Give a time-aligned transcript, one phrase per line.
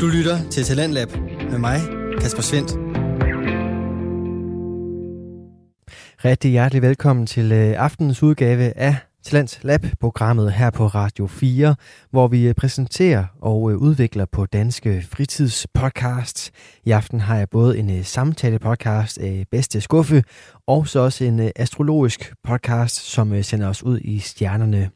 [0.00, 1.08] Du lytter til Talentlab
[1.50, 1.80] med mig,
[2.20, 2.70] Kasper Svendt.
[6.24, 11.74] Rigtig hjertelig velkommen til øh, aftenens udgave af Talents Lab-programmet her på Radio 4,
[12.10, 16.50] hvor vi øh, præsenterer og øh, udvikler på danske fritidspodcasts.
[16.84, 20.24] I aften har jeg både en samtale-podcast af Bedste Skuffe,
[20.66, 24.90] og så også en astrologisk podcast, som sender os ud i stjernerne.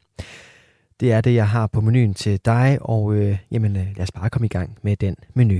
[1.01, 4.11] Det er det, jeg har på menuen til dig, og øh, jamen, øh, lad os
[4.11, 5.59] bare komme i gang med den menu.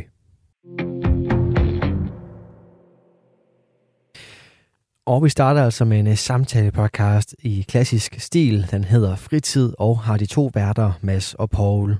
[5.05, 8.67] Og vi starter altså med en øh, samtale-podcast i klassisk stil.
[8.71, 11.97] Den hedder Fritid og har de to værter, Mads og Paul.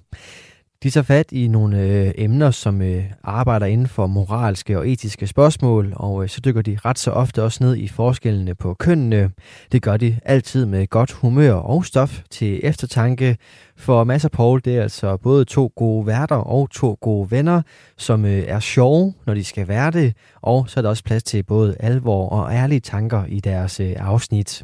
[0.84, 5.27] De tager fat i nogle øh, emner, som øh, arbejder inden for moralske og etiske
[5.27, 9.31] spørgsmål, og øh, så dykker de ret så ofte også ned i forskellene på kønnene.
[9.72, 13.38] Det gør de altid med godt humør og stof til eftertanke,
[13.77, 17.61] for Mads og Paul det er altså både to gode værter og to gode venner,
[17.98, 21.23] som øh, er sjove, når de skal være det, og så er der også plads
[21.23, 24.63] til både alvor og ærlige tanker i deres øh, afsnit.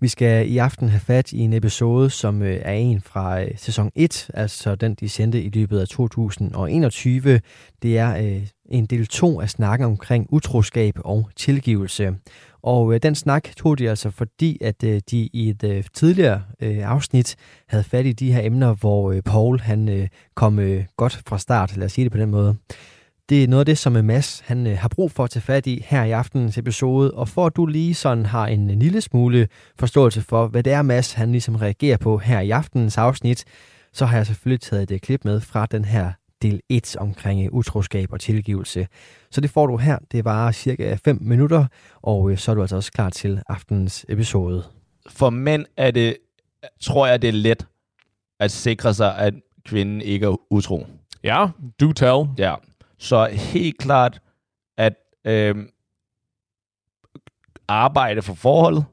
[0.00, 3.50] Vi skal i aften have fat i en episode, som øh, er en fra øh,
[3.56, 7.40] sæson 1, altså den, de sendte i løbet af 2021.
[7.82, 12.14] Det er øh, en del 2 af snakken omkring utroskab og tilgivelse.
[12.62, 17.36] Og den snak tog de altså, fordi at de i et tidligere afsnit
[17.68, 20.60] havde fat i de her emner, hvor Paul han kom
[20.96, 22.56] godt fra start, lad os sige det på den måde.
[23.28, 25.66] Det er noget af det, som Mads han, øh, har brug for at tage fat
[25.66, 29.48] i her i aftenens episode, og for at du lige sådan har en, lille smule
[29.78, 33.44] forståelse for, hvad det er, Mads han ligesom reagerer på her i aftenens afsnit,
[33.92, 36.12] så har jeg selvfølgelig taget et klip med fra den her
[36.42, 38.86] del 1 omkring utroskab og tilgivelse.
[39.30, 39.98] Så det får du her.
[40.12, 41.66] Det var cirka 5 minutter,
[42.02, 44.64] og øh, så er du altså også klar til aftenens episode.
[45.08, 46.16] For mænd er det,
[46.80, 47.66] tror jeg, det er let
[48.40, 50.86] at sikre sig, at kvinden ikke er utro.
[51.24, 51.46] Ja,
[51.80, 52.28] do tell.
[52.38, 52.54] Ja,
[52.98, 54.20] så helt klart,
[54.76, 55.54] at øh,
[57.68, 58.84] arbejde for forholdet,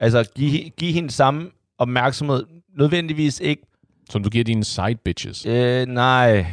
[0.00, 2.46] altså give, give hende samme opmærksomhed,
[2.78, 3.62] nødvendigvis ikke...
[4.10, 5.46] Som du giver dine side bitches?
[5.46, 6.46] Øh, nej,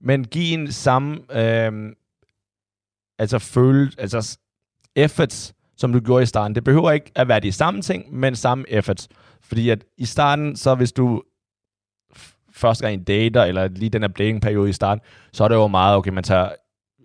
[0.00, 1.18] men give hende samme...
[1.32, 1.92] Øh,
[3.18, 3.92] altså føle...
[3.98, 4.38] Altså
[4.96, 6.54] efforts, som du gjorde i starten.
[6.54, 9.08] Det behøver ikke at være de samme ting, men samme efforts.
[9.42, 11.22] Fordi at i starten, så hvis du
[12.60, 15.66] første gang en dater, eller lige den her datingperiode i starten, så er det jo
[15.66, 16.48] meget, okay, man tager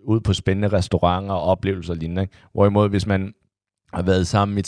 [0.06, 2.22] ud på spændende restauranter og oplevelser og lignende.
[2.22, 2.34] Ikke?
[2.52, 3.34] Hvorimod, hvis man
[3.94, 4.60] har været sammen i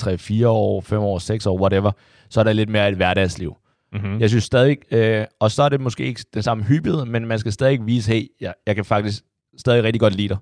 [0.43, 1.93] 3-4 år, 5 år, 6 år, whatever,
[2.31, 3.57] så er der lidt mere et hverdagsliv.
[3.93, 4.21] Mm-hmm.
[4.21, 7.39] Jeg synes stadig, øh, og så er det måske ikke den samme hyppighed, men man
[7.39, 9.23] skal stadig vise, hey, jeg, jeg kan faktisk
[9.59, 10.37] stadig rigtig godt lide dig.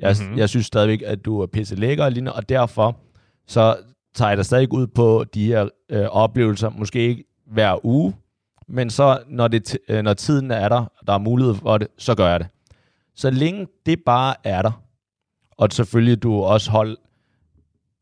[0.00, 0.38] Jeg, mm-hmm.
[0.38, 2.98] jeg synes stadigvæk, at du er pisse lækker og lignende, og derfor
[3.46, 3.76] så
[4.14, 8.14] tager jeg dig stadig ud på de her øh, oplevelser, måske ikke hver uge,
[8.68, 12.14] men så når, det, øh, når tiden er der, der er mulighed for det, så
[12.14, 12.48] gør jeg det.
[13.14, 14.82] Så længe det bare er der,
[15.50, 16.98] og selvfølgelig du også hold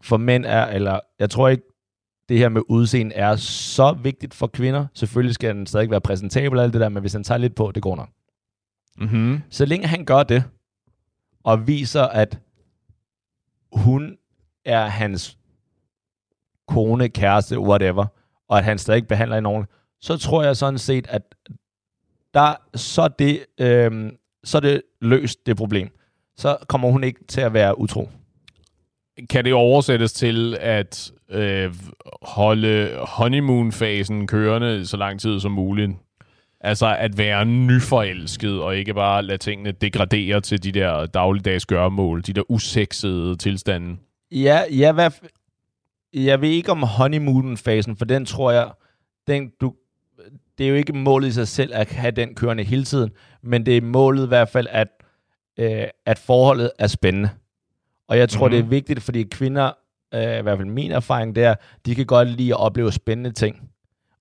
[0.03, 1.63] for mænd er, eller jeg tror ikke,
[2.29, 4.87] det her med udseende er så vigtigt for kvinder.
[4.95, 7.55] Selvfølgelig skal den stadig være præsentabel og alt det der, men hvis han tager lidt
[7.55, 8.09] på, det går nok.
[8.99, 9.43] Mm-hmm.
[9.51, 10.45] Så længe han gør det,
[11.45, 12.39] og viser, at
[13.73, 14.17] hun
[14.65, 15.39] er hans
[16.69, 18.07] kone, kæreste, whatever,
[18.49, 19.73] og at han stadig behandler en ordentligt,
[20.05, 21.23] så tror jeg sådan set, at
[22.35, 24.13] der, så, det, øh,
[24.45, 25.89] så er det løst, det problem.
[26.37, 28.09] Så kommer hun ikke til at være utro.
[29.31, 31.75] Kan det oversættes til at øh,
[32.23, 35.91] holde honeymoon-fasen kørende så lang tid som muligt?
[36.61, 42.23] Altså at være nyforelsket, og ikke bare lade tingene degradere til de der dagligdags gørmål,
[42.27, 43.97] de der usexede tilstande.
[44.33, 45.11] Ja, ja hvad,
[46.15, 48.71] jeg ved ikke om honeymoon-fasen, for den tror jeg,
[49.27, 49.75] den, du,
[50.59, 53.11] det er jo ikke målet i sig selv at have den kørende hele tiden,
[53.43, 54.89] men det er målet i hvert fald, at,
[55.59, 57.29] øh, at forholdet er spændende.
[58.09, 58.53] Og jeg tror, mm-hmm.
[58.53, 58.71] det er mhm.
[58.71, 59.73] vigtigt, fordi kvinder,
[60.15, 61.55] øh, i hvert fald min erfaring, det er,
[61.87, 63.71] de kan godt lide at opleve spændende ting.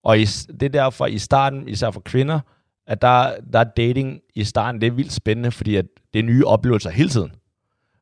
[0.03, 2.39] Og i, det er derfor i starten, især for kvinder,
[2.87, 6.23] at der, der er dating i starten, det er vildt spændende, fordi at det er
[6.23, 7.31] nye oplevelser hele tiden.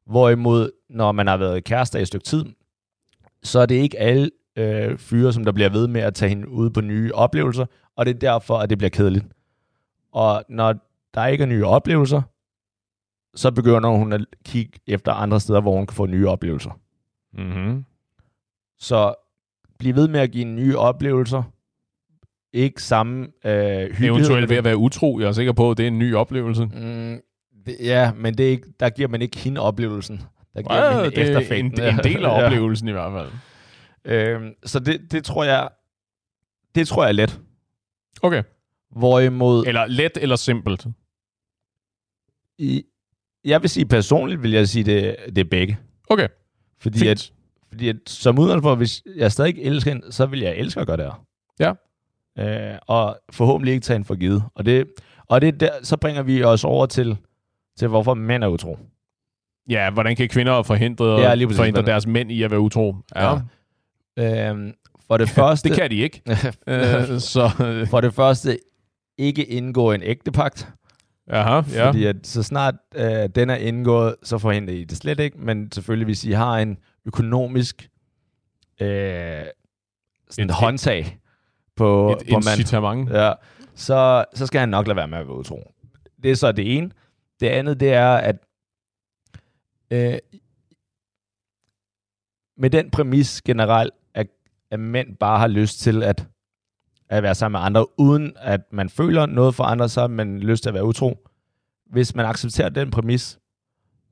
[0.05, 2.45] Hvorimod, når man har været kærester i et stykke tid,
[3.43, 6.49] så er det ikke alle øh, fyre, som der bliver ved med at tage hende
[6.49, 9.25] ud på nye oplevelser, og det er derfor, at det bliver kedeligt.
[10.11, 10.75] Og når
[11.13, 12.21] der ikke er nye oplevelser,
[13.35, 16.79] så begynder hun at kigge efter andre steder, hvor hun kan få nye oplevelser.
[17.33, 17.85] Mm-hmm.
[18.79, 19.13] Så
[19.79, 21.43] bliv ved med at give nye oplevelser.
[22.53, 24.09] Ikke samme øh, hyppighed.
[24.09, 25.19] Eventuelt ved at være utro.
[25.19, 26.65] Jeg er sikker på, at det er en ny oplevelse.
[26.65, 27.19] Mm,
[27.65, 30.21] det, ja, men det er ikke, der giver man ikke hende oplevelsen.
[30.53, 32.91] Der giver ja, man det er en, en del af oplevelsen ja.
[32.91, 33.31] i hvert fald.
[34.05, 35.69] Øh, så det, det tror jeg,
[36.75, 37.39] det tror jeg er let.
[38.21, 38.43] Okay.
[38.91, 39.65] Hvorimod...
[39.65, 40.85] Eller let eller simpelt?
[42.57, 42.83] I,
[43.45, 45.77] jeg vil sige personligt, vil jeg sige, det, det er begge.
[46.09, 46.27] Okay,
[46.79, 47.09] Fordi, fint.
[47.11, 47.33] at,
[47.69, 50.87] fordi at, som udgangspunkt, hvis jeg stadig ikke elsker hende, så vil jeg elske at
[50.87, 51.25] gøre det her.
[52.37, 52.73] Ja.
[52.73, 54.43] Øh, og forhåbentlig ikke tage hende for givet.
[54.55, 54.87] Og, det,
[55.27, 57.17] og det, der, så bringer vi os over til,
[57.77, 58.77] til hvorfor mænd er utro.
[59.69, 61.57] Ja, hvordan kan kvinder forhindre, Ja, præcis.
[61.57, 62.95] forhindre deres mænd i at være utro?
[63.15, 63.39] Ja.
[64.17, 64.49] ja.
[64.49, 64.73] Øhm,
[65.11, 65.69] for det første...
[65.69, 66.21] Det kan de ikke.
[66.67, 68.59] Øh, så, øh, for det første,
[69.17, 70.69] ikke indgå en ægtepagt.
[71.27, 71.87] aha, ja.
[71.87, 75.37] Fordi at så snart øh, den er indgået, så forhindrer I det slet ikke.
[75.37, 77.89] Men selvfølgelig, hvis I har en økonomisk
[78.81, 78.87] øh,
[80.29, 81.19] sådan En- et håndtag
[81.75, 83.09] på, Et på incitament.
[83.09, 83.33] ja,
[83.75, 85.71] så, så skal han nok lade være med at være utro.
[86.23, 86.91] Det er så det ene.
[87.39, 88.35] Det andet, det er, at
[89.91, 90.17] øh,
[92.57, 93.93] med den præmis generelt,
[94.71, 96.27] at, mænd bare har lyst til at,
[97.09, 100.39] at være sammen med andre, uden at man føler noget for andre, så har man
[100.39, 101.27] lyst til at være utro.
[101.91, 103.39] Hvis man accepterer den præmis,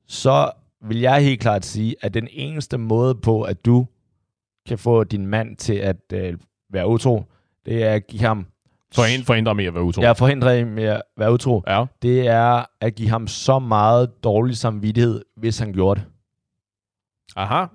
[0.06, 0.50] så
[0.82, 3.86] vil jeg helt klart sige, at den eneste måde på, at du
[4.68, 6.38] kan få din mand til at øh,
[6.72, 7.24] være utro,
[7.66, 8.46] det er at give ham...
[8.94, 10.02] Forhindre, forhindre med at være utro.
[10.02, 11.62] Jeg forhindrer ham med at være utro.
[11.66, 11.84] ja.
[12.02, 16.08] Det er at give ham så meget dårlig samvittighed, hvis han gjorde det.
[17.36, 17.66] Aha.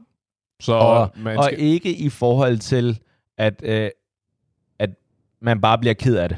[0.59, 1.59] Så Og, man og skal...
[1.59, 2.99] ikke i forhold til,
[3.37, 3.89] at, øh,
[4.79, 4.89] at
[5.41, 6.37] man bare bliver ked af det.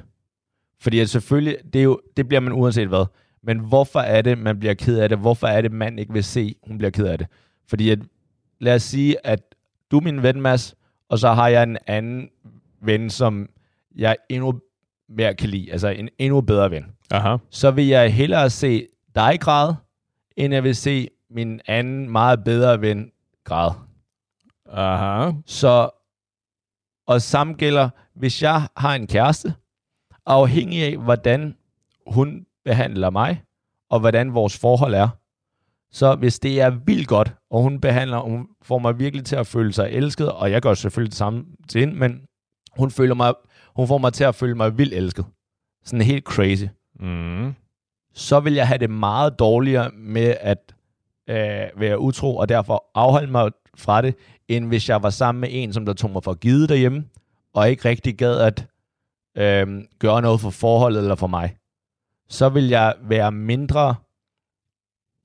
[0.82, 3.06] Fordi at selvfølgelig, det, er jo, det bliver man uanset hvad.
[3.44, 5.18] Men hvorfor er det, man bliver ked af det?
[5.18, 7.28] Hvorfor er det, man ikke vil se, hun bliver ked af det?
[7.68, 8.00] Fordi at,
[8.60, 9.40] lad os sige, at
[9.92, 10.76] du er min ven, Mads,
[11.10, 12.30] og så har jeg en anden
[12.82, 13.50] ven, som
[13.96, 14.60] jeg endnu
[15.10, 15.72] mere kan lide.
[15.72, 16.86] Altså en endnu bedre ven.
[17.12, 17.38] Aha.
[17.50, 19.76] så vil jeg hellere se dig græde,
[20.38, 23.12] end jeg vil se min anden meget bedre ven
[23.44, 23.74] græde.
[24.70, 25.32] Aha.
[25.46, 25.90] Så,
[27.08, 29.54] og samme gælder, hvis jeg har en kæreste,
[30.26, 31.56] afhængig af, hvordan
[32.08, 33.44] hun behandler mig,
[33.90, 35.10] og hvordan vores forhold er,
[35.92, 39.48] så hvis det er vildt godt, og hun behandler, hun får mig virkelig til at
[39.48, 42.22] føle sig elsket, og jeg gør selvfølgelig det samme til hende, men
[42.78, 43.34] hun, føler mig,
[43.76, 45.26] hun får mig til at føle mig vildt elsket.
[45.86, 46.66] Sådan helt crazy.
[47.00, 47.56] Mm.
[48.14, 50.76] så vil jeg have det meget dårligere med at
[51.30, 54.16] øh, være utro, og derfor afholde mig fra det,
[54.48, 57.06] end hvis jeg var sammen med en, som der tog mig for givet derhjemme,
[57.54, 58.66] og ikke rigtig gad at
[59.38, 61.58] øh, gøre noget for forholdet eller for mig.
[62.30, 63.96] Så vil jeg være mindre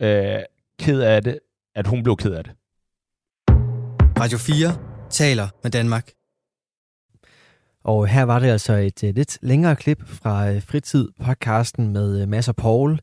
[0.00, 0.38] øh,
[0.78, 1.38] ked af det,
[1.74, 2.52] at hun blev ked af det.
[4.18, 4.78] Radio 4
[5.10, 6.10] taler med Danmark.
[7.84, 12.28] Og her var det altså et uh, lidt længere klip fra uh, Fritid-podcasten med uh,
[12.28, 12.98] Mads og Paul.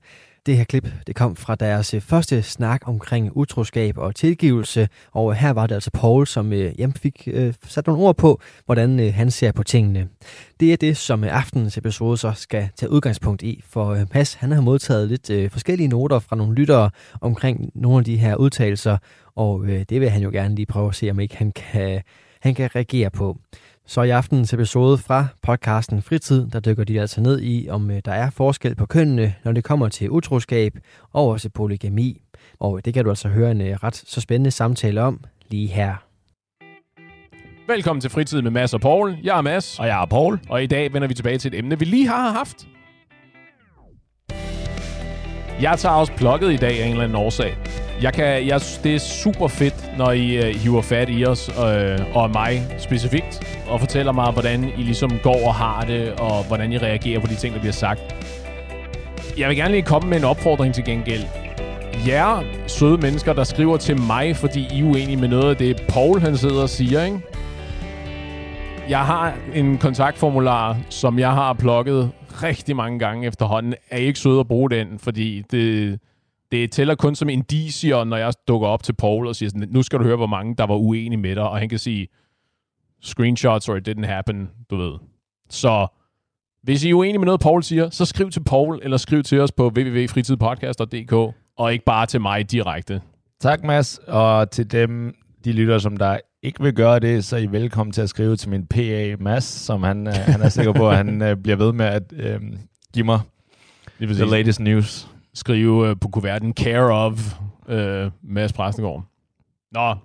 [0.49, 5.31] Det her klip det kom fra deres øh, første snak omkring utroskab og tilgivelse, og
[5.31, 8.41] øh, her var det altså Paul, som øh, jamen, fik øh, sat nogle ord på,
[8.65, 10.07] hvordan øh, han ser på tingene.
[10.59, 14.51] Det er det, som aftenens episode så skal tage udgangspunkt i, for øh, Mads han
[14.51, 16.89] har modtaget lidt øh, forskellige noter fra nogle lyttere
[17.21, 18.97] omkring nogle af de her udtalelser,
[19.35, 22.01] og øh, det vil han jo gerne lige prøve at se, om ikke han kan,
[22.41, 23.37] han kan reagere på.
[23.89, 28.01] Så i aftenens episode fra podcasten Fritid, der dykker de altså ned i, om øh,
[28.05, 30.77] der er forskel på kønnene, når det kommer til utroskab
[31.13, 32.21] og også polygami.
[32.59, 35.95] Og det kan du altså høre en øh, ret så spændende samtale om lige her.
[37.67, 39.17] Velkommen til Fritid med Mads og Paul.
[39.23, 40.39] Jeg er Mads, Og jeg er Paul.
[40.49, 42.67] og i dag vender vi tilbage til et emne, vi lige har haft.
[45.61, 47.57] Jeg tager også plukket i dag af en eller anden årsag.
[48.01, 51.99] Jeg kan, jeg, det er super fedt, når I uh, hiver fat i os, øh,
[52.15, 56.71] og mig specifikt, og fortæller mig, hvordan I ligesom går og har det, og hvordan
[56.71, 58.01] I reagerer på de ting, der bliver sagt.
[59.37, 61.23] Jeg vil gerne lige komme med en opfordring til gengæld.
[62.07, 65.83] Jer søde mennesker, der skriver til mig, fordi I er uenige med noget af det,
[65.89, 67.19] Paul han sidder og siger, ikke?
[68.89, 72.11] Jeg har en kontaktformular, som jeg har plukket
[72.43, 73.73] rigtig mange gange efterhånden.
[73.89, 75.99] Er I ikke søde at bruge den, fordi det,
[76.51, 79.83] det tæller kun som indicier, når jeg dukker op til Paul og siger sådan, nu
[79.83, 82.07] skal du høre, hvor mange der var uenige med dig, og han kan sige,
[83.01, 84.93] screenshots or it didn't happen, du ved.
[85.49, 85.87] Så
[86.63, 89.41] hvis I er uenige med noget, Paul siger, så skriv til Paul, eller skriv til
[89.41, 91.13] os på www.fritidpodcast.dk,
[91.57, 93.01] og ikke bare til mig direkte.
[93.41, 93.97] Tak, Mads.
[94.07, 95.13] Og til dem,
[95.45, 98.35] de lytter, som der ikke vil gøre det, så er I velkommen til at skrive
[98.35, 101.55] til min PA, Mads, som han, øh, han er sikker på, at han øh, bliver
[101.55, 102.41] ved med at øh,
[102.93, 103.19] give mig
[103.99, 105.07] Det the latest news.
[105.33, 107.33] skrive øh, på kuverten care of
[107.67, 109.03] øh, Mads Præstegård.
[109.71, 109.95] Nå.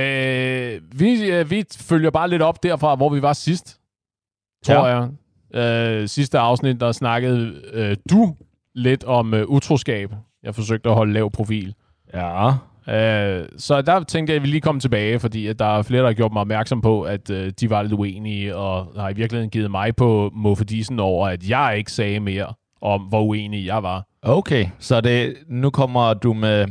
[0.00, 3.80] Øh, vi, øh, vi følger bare lidt op derfra, hvor vi var sidst,
[4.66, 5.08] tror Ja.
[5.52, 6.00] jeg.
[6.02, 8.36] Øh, sidste afsnit, der snakkede øh, du
[8.74, 10.12] lidt om øh, utroskab.
[10.42, 11.74] Jeg forsøgte at holde lav profil.
[12.14, 12.52] Ja.
[12.88, 16.02] Øh, så der tænkte jeg, at vi lige kom tilbage, fordi at der er flere,
[16.02, 19.14] der har gjort mig opmærksom på, at øh, de var lidt uenige, og har i
[19.14, 22.46] virkeligheden givet mig på muffedisen over, at jeg ikke sagde mere
[22.82, 24.06] om hvor uenig jeg var.
[24.22, 26.66] Okay, så det, nu kommer du med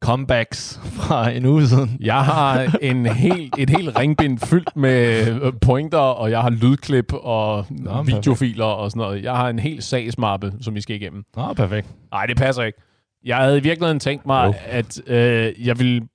[0.00, 1.96] comebacks fra en uge siden.
[2.00, 7.12] Jeg har en helt, et helt ringbind fyldt med øh, pointer, og jeg har lydklip
[7.12, 9.22] og Nå, videofiler og sådan noget.
[9.22, 11.24] Jeg har en helt sagsmappe, som vi skal igennem.
[11.36, 11.86] Nå, perfekt.
[12.12, 12.78] Nej, det passer ikke.
[13.24, 14.54] Jeg havde i virkeligheden tænkt mig, Jo.
[14.66, 16.08] at øh, jeg, ville,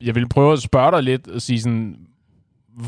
[0.00, 1.96] jeg ville prøve at spørge dig lidt og sige sådan,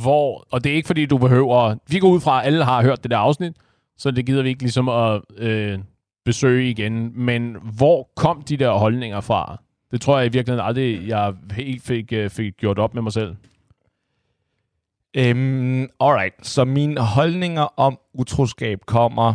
[0.02, 2.82] hvor, og det er ikke fordi, du behøver, vi går ud fra, at alle har
[2.82, 3.52] hørt det der afsnit,
[3.98, 5.78] så det gider vi ikke ligesom at øh,
[6.24, 9.62] besøge igen, men hvor kom de der holdninger fra?
[9.90, 13.12] Det tror jeg i virkeligheden aldrig, jeg helt fik, øh, fik gjort op med mig
[13.12, 13.36] selv.
[15.16, 19.34] Øhm, alright, så mine holdninger om utroskab kommer,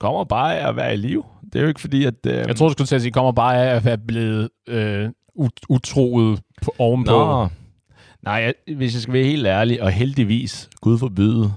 [0.00, 1.24] kommer bare af at være i liv.
[1.52, 2.14] Det er jo ikke fordi, at...
[2.26, 5.10] Øh, Jeg tror, du skulle til at sige, kommer bare af at være blevet øh,
[5.34, 7.10] ut- utroet på, ovenpå.
[7.12, 7.48] Nå.
[8.22, 11.52] Nej, jeg, hvis jeg skal være helt ærlig, og heldigvis, Gud forbyde,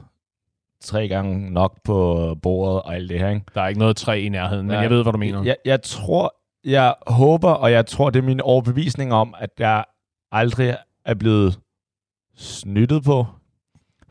[0.82, 3.46] tre gange nok på bordet og alt det her, ikke?
[3.56, 5.44] Der er ikke noget træ i nærheden, men jeg ved, hvad du mener.
[5.44, 6.36] Jeg, jeg tror,
[6.66, 9.84] jeg håber, og jeg tror, det er min overbevisning om, at jeg
[10.32, 11.60] aldrig er blevet
[12.38, 13.26] snyttet på.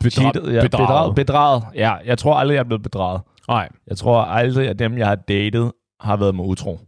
[0.04, 0.70] Bedra- Cheatet, ja, bedraget.
[0.70, 1.14] bedraget.
[1.14, 1.64] Bedraget.
[1.74, 3.20] Ja, jeg tror aldrig, jeg er blevet bedraget.
[3.48, 6.80] Nej, Jeg tror aldrig, at dem, jeg har datet, har været mig utro.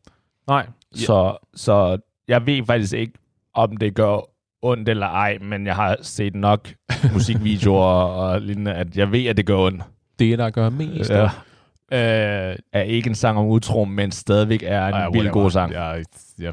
[0.48, 0.66] nej.
[0.94, 1.98] Så, så
[2.28, 3.12] jeg ved faktisk ikke,
[3.54, 4.18] om det gør
[4.62, 6.68] ondt eller ej, men jeg har set nok
[7.12, 7.84] musikvideoer
[8.22, 9.82] og lignende, at jeg ved, at det gør ondt.
[10.18, 11.10] Det, der gør mest.
[11.10, 11.24] Ja.
[11.92, 15.72] Øh, Er ikke en sang om utro, men stadigvæk er en ej, vild god sang.
[15.72, 16.02] Ja, ja,
[16.40, 16.50] ja,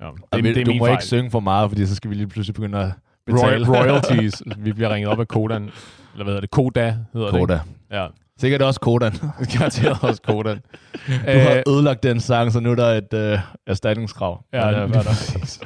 [0.00, 0.08] ja.
[0.32, 0.92] Det, det er du må fejl.
[0.92, 2.90] ikke synge for meget, fordi så skal vi lige pludselig begynde at
[3.26, 3.68] betale.
[3.68, 4.42] royalties.
[4.64, 5.62] Vi bliver ringet op af Kodan.
[5.62, 5.70] Eller
[6.14, 6.50] hvad hedder det?
[6.50, 7.54] Koda hedder Koda.
[7.54, 7.60] det.
[7.90, 7.96] ikke?
[8.02, 8.06] Ja.
[8.40, 9.12] Sikkert også Kodan.
[9.52, 10.60] Garanteret også Kodan.
[11.06, 14.44] Du har ødelagt den sang, så nu er der et øh, erstatningskrav.
[14.52, 15.64] Ja, Men, det øh, var der.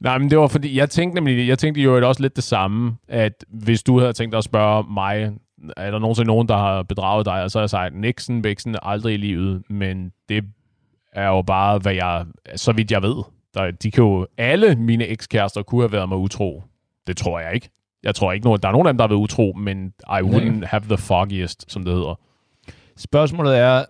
[0.00, 2.96] Nej, men det var fordi, jeg tænkte nemlig, jeg tænkte jo også lidt det samme,
[3.08, 5.32] at hvis du havde tænkt dig at spørge mig,
[5.76, 8.76] er der nogensinde nogen, der har bedraget dig, og så har jeg sagt, Nixon, Bixen,
[8.82, 10.44] aldrig i livet, men det
[11.12, 12.26] er jo bare, hvad jeg,
[12.56, 13.16] så vidt jeg ved.
[13.54, 16.62] Der, de kan jo, alle mine ekskærester kunne have været mig utro.
[17.06, 17.70] Det tror jeg ikke.
[18.02, 20.20] Jeg tror ikke, nogen, der er nogen af dem, der har været utro, men I
[20.22, 22.20] wouldn't have the foggiest, som det hedder.
[22.96, 23.84] Spørgsmålet er,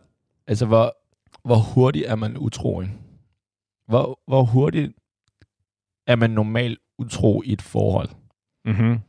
[0.47, 0.97] altså, hvor,
[1.45, 2.81] hvor hurtigt er man utro?
[2.81, 2.93] ikke?
[3.89, 4.93] Hvor, hvor hurtigt
[6.07, 8.09] er man normalt utro i et forhold?
[8.65, 9.01] Mm-hmm.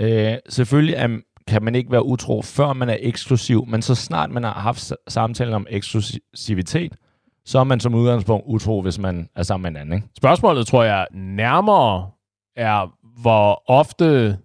[0.00, 4.30] Øh, selvfølgelig er, kan man ikke være utro, før man er eksklusiv, men så snart
[4.30, 6.96] man har haft samtalen om eksklusivitet,
[7.44, 9.94] så er man som udgangspunkt utro, hvis man er sammen med en anden.
[9.94, 10.08] Ikke?
[10.16, 12.10] Spørgsmålet, tror jeg, nærmere
[12.56, 14.38] er, hvor ofte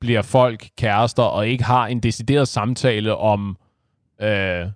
[0.00, 3.56] bliver folk kærester og ikke har en decideret samtale om
[4.22, 4.66] øh,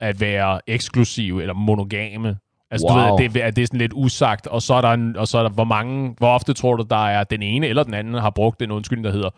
[0.00, 2.36] at være eksklusiv eller monogame.
[2.70, 2.96] Altså, wow.
[2.96, 5.16] du ved, at det, at det er sådan lidt usagt, og så er der, en,
[5.16, 7.82] og så er der hvor mange, hvor ofte tror du, der er den ene eller
[7.82, 9.30] den anden har brugt den undskyldning, der hedder,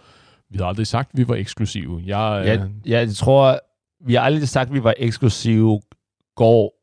[0.50, 2.02] vi har aldrig sagt, at vi var eksklusive.
[2.06, 3.60] Jeg, øh, Jeg, jeg tror,
[4.00, 5.80] vi har aldrig sagt, at vi var eksklusive,
[6.36, 6.74] går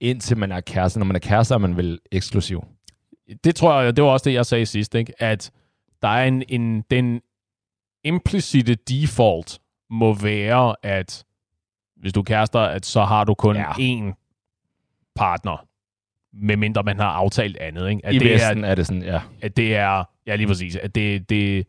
[0.00, 0.98] indtil man er kæreste.
[0.98, 2.64] Når man er kæreste, er man vel eksklusiv.
[3.44, 5.22] det tror jeg, det var også det, jeg sagde sidst, ikke?
[5.22, 5.50] at
[6.02, 7.20] der er en, en, den
[8.06, 9.58] implicite default
[9.90, 11.24] må være, at
[11.96, 13.70] hvis du er kærester, at så har du kun Ja.
[13.72, 14.12] én
[15.14, 15.66] partner,
[16.32, 17.90] medmindre man har aftalt andet.
[17.90, 18.06] Ikke?
[18.06, 19.20] At, I det Vesten er, er det sådan, ja.
[19.42, 21.66] at det er, ja lige præcis, at det, det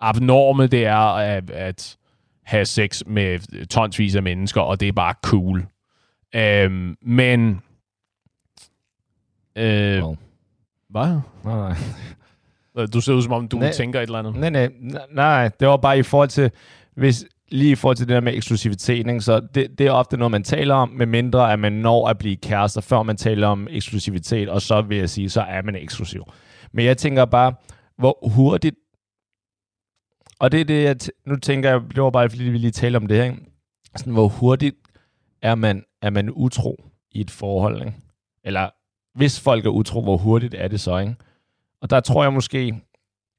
[0.00, 1.96] abnorme, det er at, at
[2.44, 5.66] have sex med tonsvis af mennesker, og det er bare cool.
[6.34, 7.60] Øhm, men...
[9.56, 10.16] Øh, Wow.
[10.88, 11.20] Hvad?
[11.44, 11.76] Nej, nej.
[12.86, 13.72] Du ser ud som om, du Nej.
[13.72, 14.36] tænker et eller andet.
[14.36, 14.70] Nej, nej,
[15.12, 16.50] nej, det var bare i forhold til,
[16.96, 19.20] hvis, lige i forhold til det der med eksklusivitet, ikke?
[19.20, 22.18] så det, det er ofte noget, man taler om, med mindre at man når at
[22.18, 25.76] blive kærester, før man taler om eksklusivitet, og så vil jeg sige, så er man
[25.76, 26.24] eksklusiv.
[26.72, 27.54] Men jeg tænker bare,
[27.98, 28.76] hvor hurtigt,
[30.38, 32.96] og det er det, jeg nu tænker jeg, det var bare fordi, vi lige talte
[32.96, 33.36] om det her, ikke?
[33.96, 34.76] Sådan, hvor hurtigt
[35.42, 37.94] er man, er man utro i et forhold, ikke?
[38.44, 38.70] Eller
[39.18, 41.14] hvis folk er utro, hvor hurtigt er det så, ikke?
[41.80, 42.80] Og der tror jeg måske,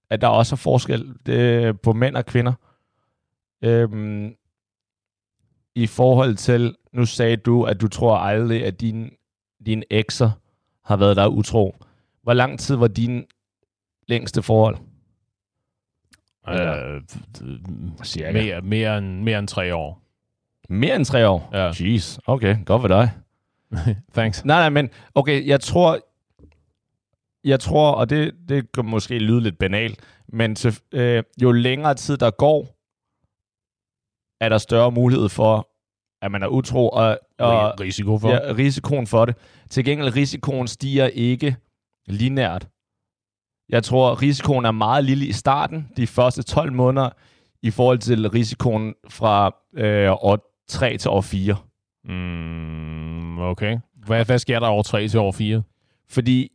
[0.09, 2.53] at der også er forskel det, på mænd og kvinder.
[3.63, 4.35] Øhm,
[5.75, 9.09] I forhold til, nu sagde du, at du tror aldrig, at din,
[9.65, 10.31] dine ekser
[10.85, 11.75] har været der utro.
[12.23, 13.25] Hvor lang tid var din
[14.07, 14.77] længste forhold?
[16.49, 17.01] Øh,
[18.03, 18.31] Cirka.
[18.31, 20.01] mere, mere, end, mere end tre år.
[20.69, 21.49] Mere end tre år?
[21.53, 21.71] Ja.
[21.79, 23.11] Jeez, okay, godt for dig.
[24.15, 24.45] Thanks.
[24.45, 25.99] Nej, nej, men okay, jeg tror,
[27.43, 31.93] jeg tror, og det, det kan måske lyde lidt banalt, men til, øh, jo længere
[31.93, 32.75] tid der går,
[34.43, 35.69] er der større mulighed for,
[36.21, 38.29] at man er utro, og, og risiko for.
[38.29, 39.35] ja, risikoen for det.
[39.69, 41.55] Til gengæld, risikoen stiger ikke
[42.07, 42.67] linært.
[43.69, 47.09] Jeg tror, risikoen er meget lille i starten, de første 12 måneder,
[47.61, 51.55] i forhold til risikoen fra øh, år 3 til år 4.
[52.03, 53.77] Mm, okay.
[54.05, 55.63] Hvad, hvad sker der over 3 til over 4?
[56.09, 56.51] Fordi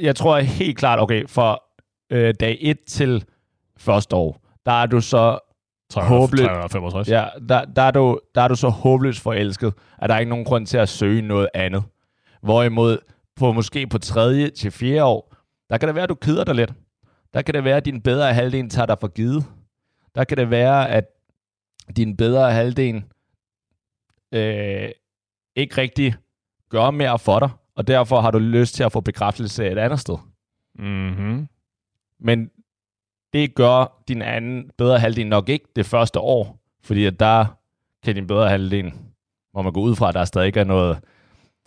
[0.00, 1.62] jeg tror helt klart, okay, for
[2.10, 3.24] øh, dag 1 til
[3.76, 5.38] første år, der er du så
[5.90, 6.44] 300, Håbløst.
[6.44, 7.08] 365.
[7.08, 10.30] Ja, der, der, er du, der er du så håbløst forelsket, at der er ikke
[10.30, 11.82] nogen grund til at søge noget andet.
[12.42, 12.98] Hvorimod
[13.36, 15.34] på måske på tredje til fjerde år,
[15.70, 16.72] der kan det være, at du keder dig lidt.
[17.34, 19.44] Der kan det være, at din bedre halvdel tager dig for givet.
[20.14, 21.04] Der kan det være, at
[21.96, 23.04] din bedre halvdel
[24.32, 24.88] øh,
[25.56, 26.14] ikke rigtig
[26.68, 30.00] gør mere for dig, og derfor har du lyst til at få bekræftelse et andet
[30.00, 30.16] sted.
[30.78, 31.48] Mm-hmm.
[32.20, 32.50] Men
[33.32, 37.44] det gør din anden bedre halvdel nok ikke det første år, fordi at der
[38.04, 38.92] kan din bedre halvdel,
[39.52, 40.98] hvor man går ud fra, at der stadig ikke er noget,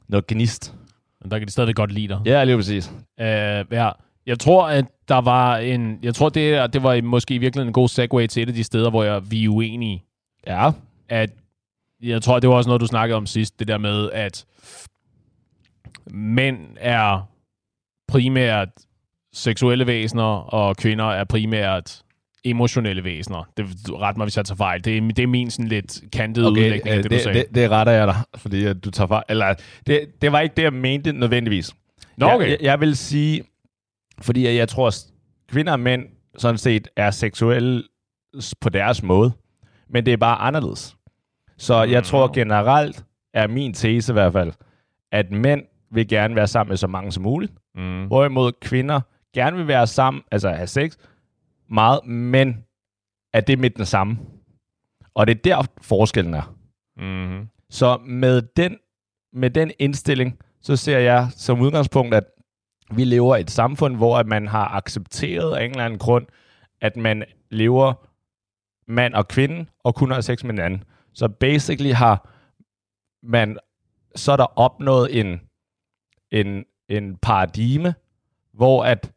[0.08, 0.76] noget gnist.
[1.22, 2.22] Men der kan de stadig godt lide dig.
[2.26, 2.92] Ja, lige præcis.
[3.20, 3.90] Øh, ja.
[4.26, 6.00] Jeg tror, at der var en...
[6.04, 8.64] Jeg tror, det, det var måske i virkeligheden en god segue til et af de
[8.64, 10.04] steder, hvor jeg, vi er uenige.
[10.48, 10.72] Ja,
[11.10, 11.30] At
[12.02, 13.60] jeg tror, det var også noget, du snakkede om sidst.
[13.60, 14.46] Det der med, at
[16.12, 17.30] mænd er
[18.08, 18.70] primært
[19.34, 22.02] seksuelle væsener, og kvinder er primært
[22.44, 23.50] emotionelle væsener.
[23.58, 24.84] Det, ret mig, hvis jeg tager fejl.
[24.86, 27.24] Det, er- det er min sådan lidt kantede okay, udlægning af øh, det, du det,
[27.24, 27.40] sagde.
[27.40, 29.24] det, det retter jeg dig, fordi at du tager fejl.
[29.30, 29.54] Eller,
[29.88, 31.72] det, det var ikke det, jeg mente nødvendigvis.
[32.18, 32.40] Nå, okay.
[32.46, 33.44] Jeg, jeg, jeg vil sige,
[34.22, 35.06] fordi at jeg tror, at
[35.50, 36.06] kvinder og mænd
[36.38, 37.84] sådan set er seksuelle
[38.62, 39.32] på deres måde,
[39.90, 40.96] men det er bare anderledes.
[41.58, 42.04] Så jeg Mm.
[42.04, 44.52] tror generelt, er min tese i hvert fald,
[45.12, 45.62] at mænd
[45.96, 48.06] vil gerne være sammen med så mange som muligt, Mm.
[48.08, 49.02] hvorimod kvinder
[49.34, 50.98] gerne vil være sammen, altså have sex,
[51.70, 52.64] meget, men
[53.34, 54.18] at det er med den samme.
[55.14, 56.56] Og det er der forskellen er.
[56.98, 57.48] Mm-hmm.
[57.70, 58.78] Så med den,
[59.34, 62.24] med den indstilling, så ser jeg som udgangspunkt, at
[62.92, 66.26] vi lever i et samfund, hvor at man har accepteret af en eller anden grund,
[66.82, 67.94] at man lever
[68.92, 70.84] mand og kvinde, og kun har sex med hinanden.
[71.14, 72.30] Så basically har
[73.24, 73.58] man,
[74.16, 75.42] så er der opnået en,
[76.36, 77.96] en, en paradigme,
[78.54, 79.12] hvor at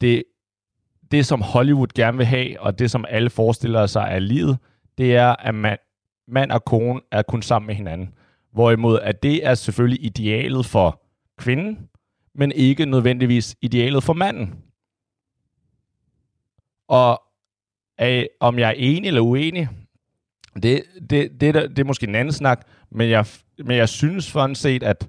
[0.00, 0.24] det,
[1.10, 4.58] det, som Hollywood gerne vil have, og det, som alle forestiller sig er livet,
[4.98, 5.76] det er, at man,
[6.28, 8.14] mand og kone er kun sammen med hinanden.
[8.52, 11.02] Hvorimod, at det er selvfølgelig idealet for
[11.38, 11.88] kvinden,
[12.34, 14.62] men ikke nødvendigvis idealet for manden.
[16.88, 17.22] Og
[17.98, 19.68] af, om jeg er enig eller uenig,
[20.54, 23.26] det, det, det, det, det er måske en anden snak, men jeg,
[23.58, 25.08] men jeg synes sådan set, at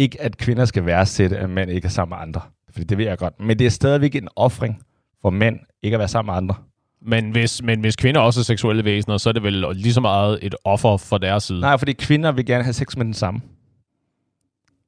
[0.00, 2.40] ikke at kvinder skal værdsætte, at mænd ikke er sammen med andre.
[2.70, 3.40] Fordi det ved jeg godt.
[3.40, 4.82] Men det er stadigvæk en offring
[5.22, 6.54] for mænd ikke at være sammen med andre.
[7.02, 10.00] Men hvis, men hvis kvinder også er seksuelle væsener, så er det vel lige så
[10.00, 11.60] meget et offer for deres side.
[11.60, 13.40] Nej, fordi kvinder vil gerne have sex med den samme.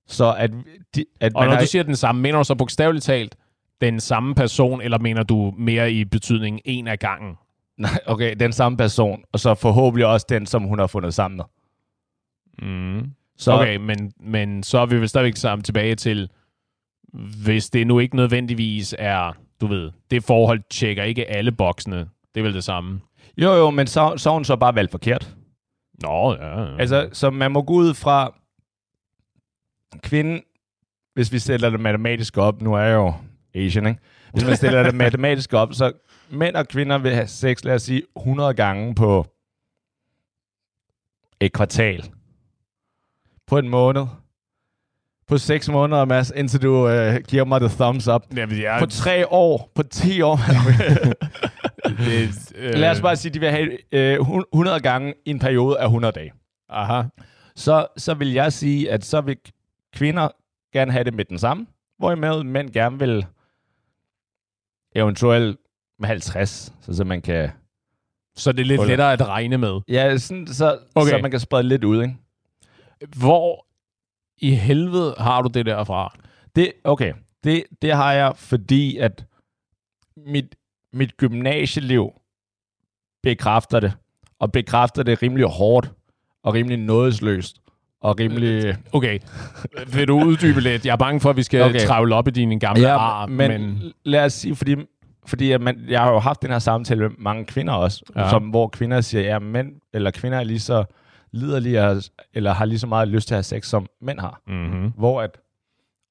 [0.06, 0.50] Så at,
[0.94, 3.36] de, at og når har, du siger den samme, mener du så bogstaveligt talt
[3.80, 7.34] den samme person, eller mener du mere i betydningen en af gangen?
[7.76, 11.36] Nej, okay, den samme person, og så forhåbentlig også den, som hun har fundet sammen
[11.36, 11.44] med.
[12.68, 13.10] Mm.
[13.42, 16.30] Så, Okay, men, men så er vi vel stadigvæk sammen tilbage til,
[17.44, 22.08] hvis det nu ikke nødvendigvis er, du ved, det forhold tjekker ikke alle boksene.
[22.34, 23.00] Det er vel det samme.
[23.36, 25.36] Jo, jo, men så, så hun så bare valgt forkert.
[26.02, 26.60] Nå, ja.
[26.60, 26.76] ja.
[26.78, 28.34] Altså, så man må gå ud fra
[30.02, 30.42] kvinden,
[31.14, 33.14] hvis vi stiller det matematisk op, nu er jeg jo
[33.54, 34.00] Asian, ikke?
[34.32, 35.92] Hvis man stiller det matematisk op, så
[36.30, 39.26] mænd og kvinder vil have sex, lad os sige, 100 gange på
[41.40, 42.10] et kvartal.
[43.46, 44.06] På en måned.
[45.28, 48.22] På 6 måneder, Mads, indtil du øh, giver mig the thumbs up.
[48.36, 50.36] Jamen, jeg, På 3 år, på 10 år.
[51.98, 54.18] det, øh, lad os bare sige, at de vil have øh,
[54.52, 56.32] 100 gange i en periode af 100 dage.
[56.68, 57.02] Aha.
[57.56, 59.36] så, så vil jeg sige, at så vil
[59.94, 60.28] kvinder
[60.72, 61.66] gerne have det med den samme,
[61.98, 63.26] hvorimod mænd gerne vil
[64.94, 65.56] eventuelt
[65.98, 67.50] med 50, så, så man kan...
[68.36, 69.80] Så det er lidt Hold lettere at regne med.
[69.88, 71.10] Ja, sådan, så, okay.
[71.10, 72.16] så man kan sprede lidt ud, ikke?
[73.16, 73.66] Hvor
[74.38, 76.14] i helvede har du det derfra?
[76.56, 77.12] Det, okay,
[77.44, 79.24] det, det har jeg, fordi at
[80.16, 80.54] mit,
[80.92, 82.12] mit gymnasieliv
[83.22, 83.92] bekræfter det,
[84.38, 85.92] og bekræfter det rimelig hårdt,
[86.42, 87.56] og rimelig nådesløst,
[88.00, 88.76] og rimelig...
[88.92, 89.18] Okay,
[89.94, 90.86] vil du uddybe lidt?
[90.86, 91.80] Jeg er bange for, at vi skal okay.
[91.80, 93.92] Travle op i dine gamle ja, ar, men, men...
[94.04, 94.76] lad os sige, fordi,
[95.26, 98.30] fordi man, jeg har jo haft den her samtale med mange kvinder også, ja.
[98.30, 100.84] som, hvor kvinder siger, ja, mænd eller kvinder er lige så
[101.32, 102.02] liderlige, og-
[102.34, 104.40] eller har lige så meget lyst til at have sex, som mænd har.
[104.46, 104.90] Mm-hmm.
[104.98, 105.30] Hvor at,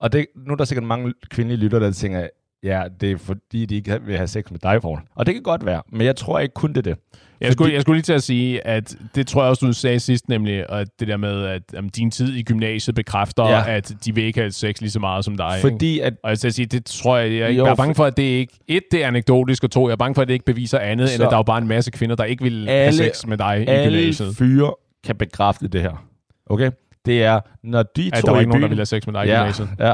[0.02, 2.28] og det, nu er der sikkert mange kvindelige lytter, der tænker,
[2.64, 5.00] ja, det er fordi, de ikke vil have sex med dig, Paul.
[5.16, 6.98] Og det kan godt være, men jeg tror ikke kun det er det.
[7.42, 10.00] Jeg skulle, jeg skulle lige til at sige, at det tror jeg også, du sagde
[10.00, 13.64] sidst, nemlig at det der med, at um, din tid i gymnasiet bekræfter, ja.
[13.70, 15.52] At de vil ikke have sex lige så meget som dig.
[15.58, 15.62] Ikke?
[15.70, 18.06] Fordi at, Og jeg skal sige, det tror jeg, jeg, Jo, jeg er bange for,
[18.06, 20.34] at det ikke, et, det er anekdotisk, og to, jeg er bange for, at det
[20.34, 22.44] ikke beviser andet, så end at der er jo bare en masse kvinder, der ikke
[22.44, 24.36] vil have Alle- sex med dig i alle gymnasiet.
[24.36, 26.08] fyre kan bekræfte det her.
[26.46, 26.72] Okay?
[27.06, 28.86] Det er, når de At to der var i ikke nogen, der byen- ville have
[28.86, 29.70] sex med dig i ja, gymnasiet.
[29.80, 29.94] ja.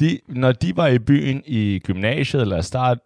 [0.00, 2.98] De, når de var i byen i gymnasiet, eller start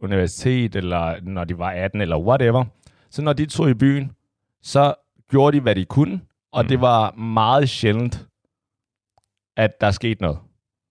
[0.00, 2.64] universitet, eller når de var 18, eller whatever,
[3.10, 4.12] så når de tog i byen,
[4.62, 4.94] så
[5.30, 6.20] gjorde de, hvad de kunne,
[6.52, 6.68] og Mm.
[6.68, 8.26] det var meget sjældent,
[9.56, 10.38] at der skete noget.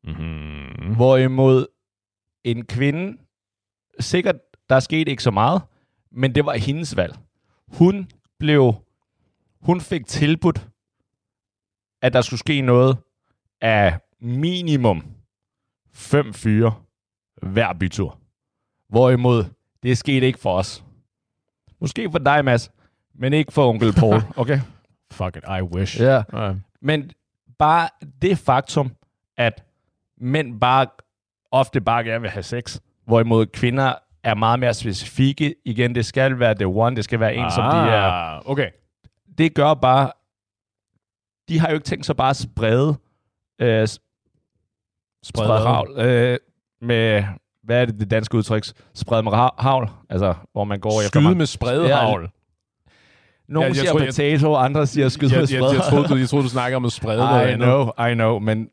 [0.04, 0.96] Mm-hmm.
[0.96, 1.66] Hvorimod
[2.44, 3.18] en kvinde,
[4.00, 4.36] sikkert,
[4.70, 5.62] der skete ikke så meget,
[6.12, 7.16] men det var hendes valg.
[7.68, 8.08] Hun
[8.40, 8.74] blev,
[9.62, 10.68] hun fik tilbudt,
[12.02, 12.98] at der skulle ske noget
[13.62, 15.04] af minimum
[15.94, 16.74] fem fyre
[17.42, 18.18] hver bytur.
[18.90, 19.46] Hvorimod,
[19.84, 20.84] det skete ikke for os.
[21.82, 22.72] Måske for dig, Mads,
[23.16, 24.60] men ikke for onkel Paul, okay?
[25.12, 26.02] Fuck it, I wish.
[26.02, 26.24] Ja.
[26.34, 26.54] Ja.
[26.82, 27.12] Men
[27.60, 27.90] bare
[28.22, 28.92] det faktum,
[29.38, 29.64] at
[30.18, 30.88] mænd bare
[31.52, 33.94] ofte bare gerne vil have sex, hvorimod kvinder
[34.24, 35.56] er meget mere specifikke.
[35.66, 37.52] Igen, det skal være the one, det skal være en, ah.
[37.52, 38.02] som de er.
[38.02, 38.70] Ah, Okay.
[39.40, 40.12] Det gør bare,
[41.50, 42.96] de har jo ikke tænkt sig bare at sprede,
[43.62, 43.88] øh,
[45.24, 46.38] sprede havl, øh,
[46.82, 47.24] med,
[47.64, 48.64] hvad er det, det danske udtryk?
[48.94, 52.30] Sprede med havl, altså, hvor man går efter Skyde med spredehavl.
[53.48, 55.70] Nogle Ja, jeg siger tror, jeg- potato, andre siger skyde Jeg, med jeg, jeg, jeg,
[55.84, 55.90] sprede.
[55.90, 57.66] troede, du, jeg troede, du snakker om at sprede noget I andet.
[57.66, 58.70] know, I know, men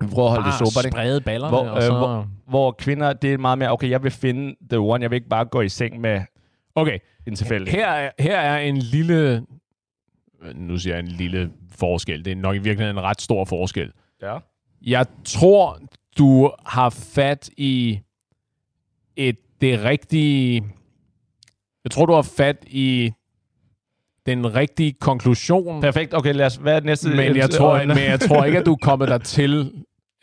[0.00, 0.94] vi prøver at holde det sobert, ikke?
[0.94, 1.92] sprede ballerne, Hvor, og øh, så...
[1.98, 5.16] hvor- Hvor kvinder, det er meget mere, okay, jeg vil finde the one, jeg vil
[5.16, 6.20] ikke bare gå i seng med
[6.74, 7.72] Okay, en tilfældig.
[7.72, 9.46] her er, her er en lille...
[10.54, 12.24] Nu siger jeg en lille forskel.
[12.24, 13.92] Det er nok i virkeligheden en ret stor forskel.
[14.22, 14.38] Ja.
[14.82, 15.78] Jeg tror,
[16.18, 18.00] du har fat i
[19.16, 20.64] et, det rigtige...
[21.84, 23.12] Jeg tror, du har fat i
[24.26, 25.80] den rigtige konklusion.
[25.80, 27.08] Perfekt, okay, lad os, hvad er det næste?
[27.08, 29.72] Men jeg, tror, men jeg tror ikke, at du er kommet der til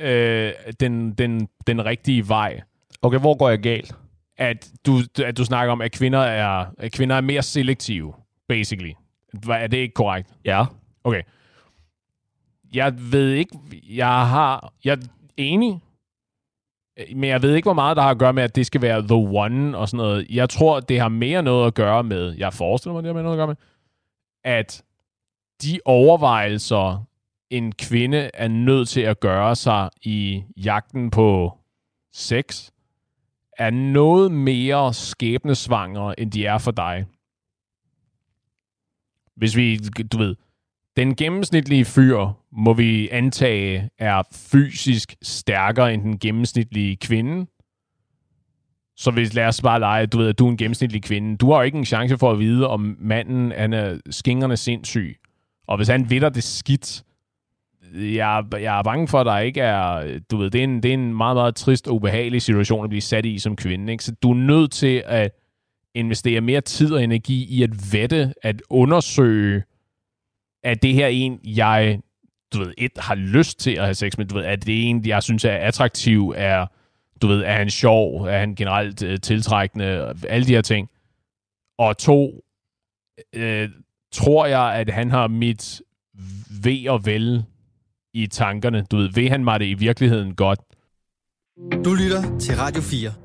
[0.01, 2.61] øh, den, den, den rigtige vej.
[3.01, 3.95] Okay, hvor går jeg galt?
[4.37, 8.13] At du, at du snakker om, at kvinder er, at kvinder er mere selektive,
[8.47, 8.91] basically.
[9.45, 10.29] Hva- Er det ikke korrekt?
[10.45, 10.65] Ja.
[11.03, 11.21] Okay.
[12.73, 15.79] Jeg ved ikke, jeg har, jeg er enig,
[17.15, 19.01] men jeg ved ikke, hvor meget der har at gøre med, at det skal være
[19.01, 20.27] the one og sådan noget.
[20.29, 23.23] Jeg tror, det har mere noget at gøre med, jeg forestiller mig, det har mere
[23.23, 23.55] noget at gøre med,
[24.43, 24.83] at
[25.63, 27.05] de overvejelser,
[27.49, 31.57] en kvinde er nødt til at gøre sig i jagten på
[32.13, 32.69] sex,
[33.57, 37.05] er noget mere skæbnesvangre, end de er for dig.
[39.35, 39.77] Hvis vi,
[40.11, 40.35] du ved,
[40.97, 47.45] den gennemsnitlige fyr, må vi antage, er fysisk stærkere end den gennemsnitlige kvinde.
[48.97, 51.37] Så hvis lad os bare lege, du ved, at du er en gennemsnitlig kvinde.
[51.37, 55.17] Du har jo ikke en chance for at vide, om manden han er skingerne sindssyg.
[55.67, 57.03] Og hvis han vitter det skidt,
[57.95, 60.19] jeg, jeg er bange for, at der ikke er...
[60.31, 62.89] Du ved, det er, en, det er en meget, meget trist og ubehagelig situation at
[62.89, 63.91] blive sat i som kvinde.
[63.91, 64.03] Ikke?
[64.03, 65.31] Så du er nødt til at
[65.95, 69.63] investere mere tid og energi i at vette, at undersøge,
[70.63, 71.99] at det her en, jeg
[72.53, 74.83] du ved, et, har lyst til at have sex med, du ved, at det er
[74.83, 76.65] en, jeg synes er attraktiv, er,
[77.21, 80.89] du ved, er han sjov, er han generelt øh, tiltrækkende, alle de her ting.
[81.77, 82.45] Og to,
[83.33, 83.69] øh,
[84.11, 85.81] tror jeg, at han har mit
[86.63, 87.45] ved og vel
[88.13, 88.85] i tankerne.
[88.91, 90.59] Du ved, ved han mig det i virkeligheden godt?
[91.85, 93.24] Du lytter til Radio 4.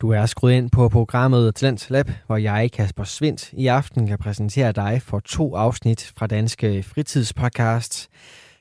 [0.00, 4.18] Du er skruet ind på programmet Talent Lab, hvor jeg, Kasper Svindt, i aften kan
[4.18, 8.08] præsentere dig for to afsnit fra Danske Fritidspodcast.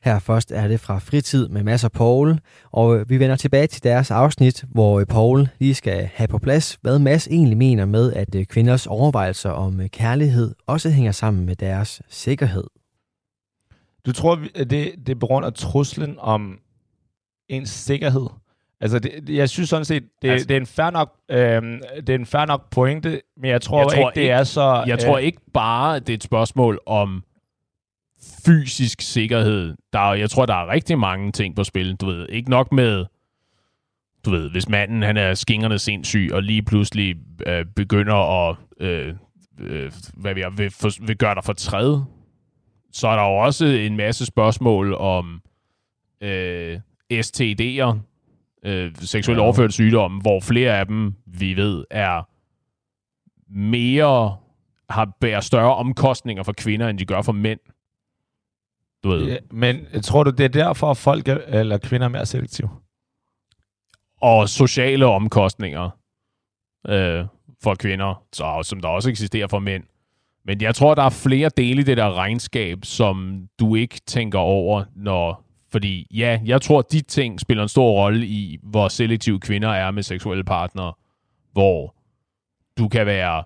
[0.04, 2.40] Her først er det fra Fritid med Mads og Paul,
[2.72, 7.00] og vi vender tilbage til deres afsnit, hvor Paul lige skal have på plads, hvad
[7.00, 11.56] Mads egentlig mener med, at øh, kvinders overvejelser om øh, kærlighed også hænger sammen med
[11.56, 12.68] deres sikkerhed.
[14.06, 16.60] Du tror, at det, det er på grund af truslen om
[17.50, 18.28] ens sikkerhed?
[18.82, 22.10] Altså, det, jeg synes sådan set, det, Altså- det, er en fair nok, øhm, det
[22.10, 24.44] er en fair nok pointe, men jeg tror, Jeg jeg tror ikke, det ikke- er
[24.44, 24.84] så...
[24.88, 27.24] Jeg tror ikke bare, det er et spørgsmål om
[28.46, 29.76] fysisk sikkerhed.
[29.94, 31.96] Der er, jeg tror, der er rigtig mange ting på spil.
[31.96, 33.06] Du ved, ikke nok med,
[34.26, 37.16] du ved, hvis manden han er skingerne sindssyg, og lige pludselig
[37.46, 39.14] øh, begynder at, øh,
[39.60, 42.02] øh, hvad vi er, vil, for, vil gøre dig fortræd,
[42.94, 45.42] så er der jo også en masse spørgsmål om
[46.22, 46.80] øh,
[47.14, 47.98] STD'er,
[48.64, 49.44] øh, seksuelt Ja.
[49.44, 52.30] overført sygdomme, hvor flere af dem, vi ved, er
[53.52, 54.38] mere
[54.90, 57.60] har bærer større omkostninger for kvinder, end de gør for mænd.
[59.04, 59.28] Du ved.
[59.28, 62.70] Ja, men tror du, det er derfor, at folk er, eller kvinder er mere selektive?
[64.22, 65.90] Og sociale omkostninger
[66.88, 67.26] øh,
[67.64, 69.84] for kvinder, så, som der også eksisterer for mænd.
[70.46, 74.40] Men jeg tror, der er flere dele i det der regnskab, som du ikke tænker
[74.40, 75.46] over, når...
[75.72, 79.92] Fordi ja, jeg tror, de ting spiller en stor rolle i, hvor selektive kvinder er
[79.92, 80.94] med seksuelle partnere,
[81.52, 81.96] hvor
[82.78, 83.44] du kan være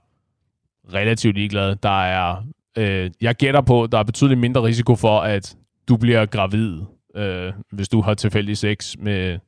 [0.94, 1.76] relativt ligeglad.
[1.76, 2.44] Der er
[2.78, 5.58] øh, jeg gætter på, der er betydeligt mindre risiko for, at
[5.88, 6.82] du bliver gravid,
[7.16, 9.40] øh, hvis du har tilfældig sex med,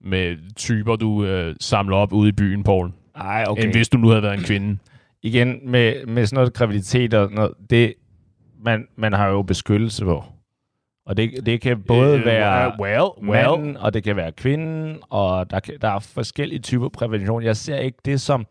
[0.00, 3.64] med typer, du øh, samler op ude i byen, Paul, Ej, okay.
[3.64, 4.78] end hvis du nu havde været en kvinde.
[5.22, 7.94] Igen, med, med sådan noget graviditet og noget, det,
[8.64, 10.24] man, man har jo beskyttelse på.
[11.06, 13.58] Og det, det kan både Øh, være well, well.
[13.58, 17.42] manden, og det kan være kvinden, og der, der er forskellige typer prævention.
[17.42, 18.46] Jeg ser ikke det som...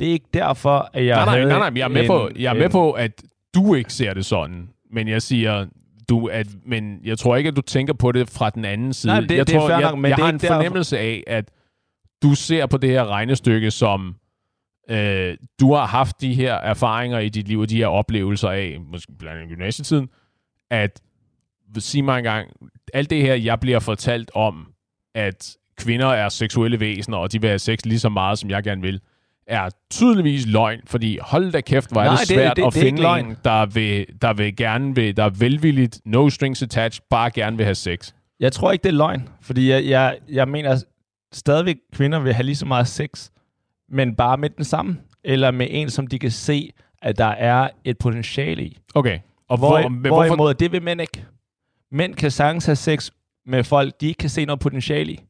[0.00, 2.30] Det er ikke derfor, at jeg Nej, nej, nej, nej, jeg er med, en, på,
[2.38, 3.22] jeg er med en- på, at
[3.54, 4.68] du ikke ser det sådan.
[4.92, 5.66] Men jeg siger,
[6.08, 9.12] du, at, men jeg tror ikke, at du tænker på det fra den anden side.
[9.12, 10.38] Nej, det- jeg det er tror, fair jeg, nok, men jeg det er har en
[10.38, 11.50] derfor- fornemmelse af, at
[12.22, 14.14] du ser på det her regnestykke som,
[14.90, 18.76] øh, du har haft de her erfaringer i dit liv, og de her oplevelser af,
[18.92, 20.08] måske blandt andet gymnasietiden,
[20.70, 21.00] at
[21.80, 22.48] sig mig engang,
[22.94, 24.66] alt det her, jeg bliver fortalt om,
[25.14, 28.62] at kvinder er seksuelle væsener, og de vil have sex lige så meget, som jeg
[28.62, 29.00] gerne vil,
[29.46, 32.72] er tydeligvis løgn, fordi hold da kæft, hvor er Nej, det det- svært det- at
[32.74, 33.26] det er ikke finde løgn.
[33.26, 37.56] en, der vil, der vil gerne vil, der er velvilligt, no strings attached, bare gerne
[37.56, 38.12] vil have sex.
[38.40, 40.82] Jeg tror ikke, det er løgn, fordi jeg, jeg, jeg mener
[41.32, 43.30] stadigvæk, kvinder vil have lige så meget sex,
[43.88, 46.70] men bare med den samme, eller med en, som de kan se,
[47.02, 48.78] at der er et potentiale i.
[48.94, 49.18] Okay.
[49.48, 51.24] Og Hvor, hvor, men hvorfor, hvorimod, det vil mænd ikke.
[51.92, 53.10] Mænd kan sagtens have sex
[53.46, 55.20] med folk, de ikke kan se noget potentiale i.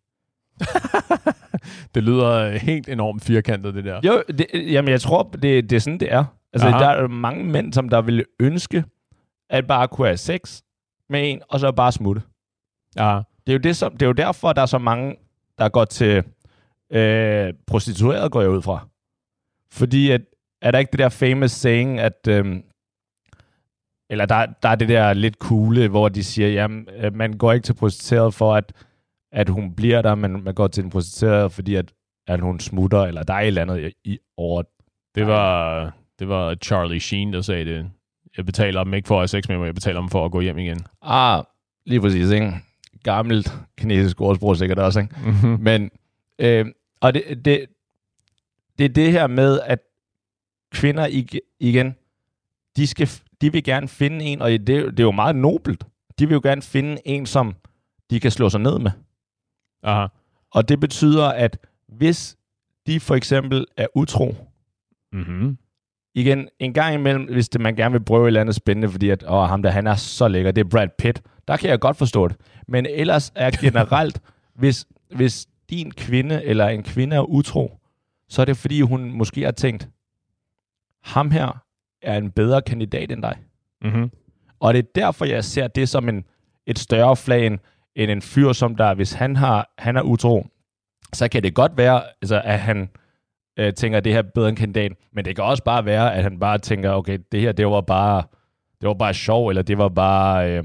[1.94, 4.01] det lyder øh, helt enormt firkantet, det der.
[4.05, 6.25] Jo, det, jamen jeg tror, det, det er sådan, det er.
[6.53, 6.79] Altså, Aha.
[6.79, 8.85] der er mange mænd, som der ville ønske,
[9.51, 10.62] at bare kunne have sex
[11.09, 12.22] med en, og så bare smutte.
[12.96, 13.20] Ja.
[13.46, 15.16] Det er jo, det, som, det er jo derfor, der er så mange,
[15.59, 16.25] der går til
[16.90, 18.88] øh, prostitueret, går jeg ud fra.
[19.72, 20.20] Fordi at,
[20.62, 22.29] er der ikke det der famous saying, at...
[22.29, 22.62] øhm,
[24.12, 27.53] eller der, der er det der lidt coole, hvor de siger, jamen, øh, man går
[27.53, 28.72] ikke til prostitueret for, at,
[29.33, 31.92] at hun bliver der, men man går til en prostitueret, fordi at,
[32.27, 34.62] at hun smutter, eller der er et eller andet i, over
[35.14, 35.85] Det var,
[36.18, 37.90] det var Charlie Sheen, der sagde det.
[38.37, 40.31] Jeg betaler dem ikke for at have sex med mig, jeg betaler dem for at
[40.33, 40.87] gå hjem igen.
[41.03, 41.44] Ah,
[41.87, 42.53] lige præcis, ikke?
[43.03, 45.14] Gammelt kinesisk ordsprog sikkert også, ikke?
[45.25, 45.59] Mm-hmm.
[45.61, 45.90] Men,
[46.38, 46.66] øh,
[47.01, 47.66] og det, det,
[48.79, 49.79] det er det her med, at
[50.72, 51.96] kvinder ig- igen,
[52.77, 53.09] de, skal,
[53.42, 55.85] de vil gerne finde en, og det, det er jo meget nobelt.
[56.18, 57.55] De vil jo gerne finde en, som
[58.11, 58.90] de kan slå sig ned med.
[59.83, 60.07] Aha.
[60.50, 62.37] Og det betyder, at hvis
[62.87, 64.35] de for eksempel er utro,
[65.14, 65.59] Mm-hmm.
[66.14, 69.11] igen, en gang imellem, hvis det, man gerne vil prøve et eller andet spændende, fordi
[69.11, 71.81] at, åh, ham der, han er så lækker, det er Brad Pitt, der kan jeg
[71.81, 72.37] godt forstå det.
[72.68, 74.20] Men ellers er generelt,
[74.55, 77.78] hvis, hvis din kvinde eller en kvinde er utro,
[78.28, 79.88] så er det fordi, hun måske har tænkt,
[81.02, 81.62] ham her
[82.03, 83.37] er en bedre kandidat end dig.
[83.83, 84.11] Mm-hmm.
[84.61, 86.25] Og det er derfor, jeg ser det som en,
[86.67, 87.59] et større flag end,
[87.95, 90.47] end en fyr, som der, hvis han, har, han er utro,
[91.12, 92.88] så kan det godt være, altså, at han
[93.57, 94.93] øh, tænker, at det her er bedre en kandidat.
[95.12, 97.81] Men det kan også bare være, at han bare tænker, okay, det her, det var
[97.81, 98.23] bare,
[98.81, 100.51] det var bare sjov, eller det var bare...
[100.51, 100.65] Øh,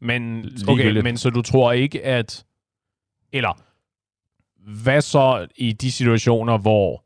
[0.00, 2.44] Men, okay, men så du tror ikke, at...
[3.32, 3.60] Eller,
[4.82, 7.03] hvad så i de situationer, hvor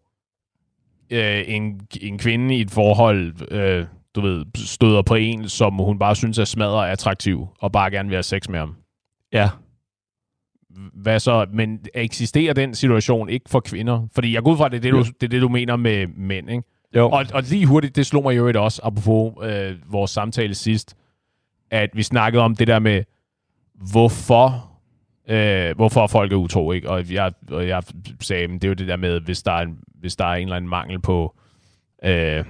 [1.11, 5.99] øh, en, en kvinde i et forhold, øh, du ved, støder på en, som hun
[5.99, 8.77] bare synes er smadret attraktiv, og bare gerne vil have sex med ham?
[9.33, 9.51] ja,
[10.93, 11.47] Hvad så?
[11.53, 14.09] Men eksisterer den situation ikke for kvinder?
[14.15, 15.77] Fordi jeg går ud fra, at det er det, du, det, er det, du mener
[15.77, 16.63] med mænd, ikke?
[16.97, 17.11] jo.
[17.11, 20.97] Og, og lige hurtigt, det slog mig jo et også, apropos øh, vores samtale sidst,
[21.71, 23.05] at vi snakkede om det der med,
[23.93, 24.68] hvorfor,
[25.29, 26.91] øh, hvorfor folk er utro, ikke?
[26.91, 27.83] Og jeg, og jeg
[28.21, 30.43] sagde, det er jo det der med, hvis der er en, hvis der er en
[30.43, 31.39] eller anden mangel på
[32.05, 32.45] øh,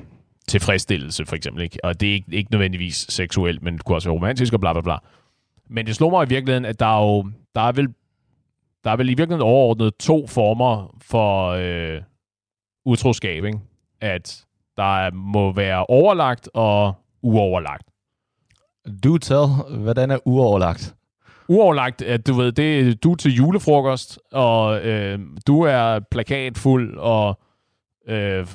[0.49, 1.79] tilfredsstillelse, for eksempel, ikke?
[1.85, 4.73] Og det er ikke, ikke nødvendigvis seksuelt, men det kunne også være romantisk og bla
[4.73, 4.97] bla bla.
[5.71, 7.89] Men det slog mig i virkeligheden, at der er jo, der er vel,
[8.85, 12.03] der er vel i virkeligheden overordnet to former for øh,
[12.85, 13.59] utroskab, ikke?
[14.01, 14.45] at
[14.77, 17.85] der må være overlagt og uoverlagt.
[19.05, 19.47] Du tell,
[19.83, 20.95] hvordan er uoverlagt?
[21.49, 27.39] Uoverlagt, at du ved, det du er til julefrokost, og øh, du er plakatfuld, og
[28.09, 28.47] øh,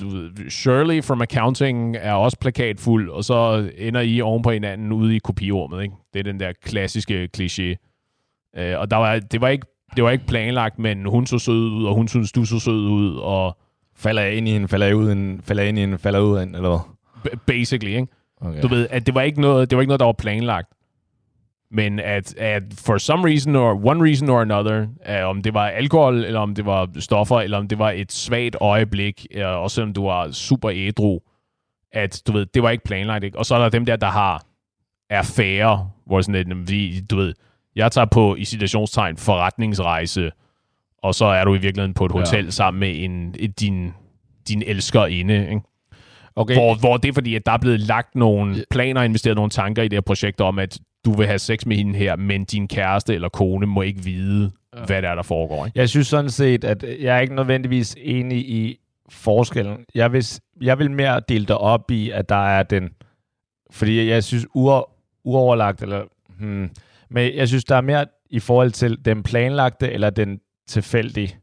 [0.00, 4.92] du ved, Shirley from accounting er også plakatfuld, og så ender I oven på hinanden
[4.92, 5.82] ude i kopirummet.
[5.82, 5.94] Ikke?
[6.12, 7.74] Det er den der klassiske kliché.
[8.60, 9.66] Øh, og der var, det, var ikke,
[9.96, 12.86] det var ikke planlagt, men hun så sød ud, og hun synes, du så sød
[12.86, 13.58] ud, og
[13.98, 15.98] Falder jeg ind i en, falder jeg ud i en, falder jeg ind i en,
[15.98, 17.38] falder jeg ud af en, eller hvad?
[17.46, 18.06] basically, ikke?
[18.40, 18.62] Okay.
[18.62, 20.68] Du ved, at det var ikke noget, det var ikke noget, der var planlagt.
[21.70, 25.68] Men at, at for some reason or one reason or another, uh, om det var
[25.68, 29.74] alkohol, eller om det var stoffer, eller om det var et svagt øjeblik, uh, også
[29.74, 31.20] selvom du var super ædru,
[31.92, 33.24] at du ved, det var ikke planlagt.
[33.24, 33.38] Ikke?
[33.38, 34.42] Og så er der dem der, der har
[35.24, 37.34] færre, hvor sådan lidt, "Jamen, vi, du ved,
[37.76, 40.30] jeg tager på i citationstegn forretningsrejse,
[41.02, 42.18] og så er du i virkeligheden på et Ja.
[42.18, 43.92] hotel sammen med en, et, din,
[44.48, 45.40] din elskerinde.
[45.48, 45.60] Ikke?
[46.36, 46.54] Okay.
[46.54, 49.50] Hvor, hvor det er fordi, at der er blevet lagt nogle planer og investeret nogle
[49.50, 52.44] tanker i det her projekt om, at du vil have sex med hende her, men
[52.44, 54.84] din kæreste eller kone må ikke vide, ja.
[54.84, 55.66] hvad der er, der foregår.
[55.66, 55.78] Ikke?
[55.78, 59.76] Jeg synes sådan set, at jeg er ikke nødvendigvis enig i forskellen.
[59.94, 60.24] Jeg vil,
[60.60, 62.90] jeg vil mere dele det op i, at der er den...
[63.70, 64.46] Fordi jeg synes
[65.24, 66.02] uoverlagt, eller...
[66.38, 66.70] Hmm,
[67.10, 71.36] men jeg synes, der er mere i forhold til den planlagte eller den tilfældige.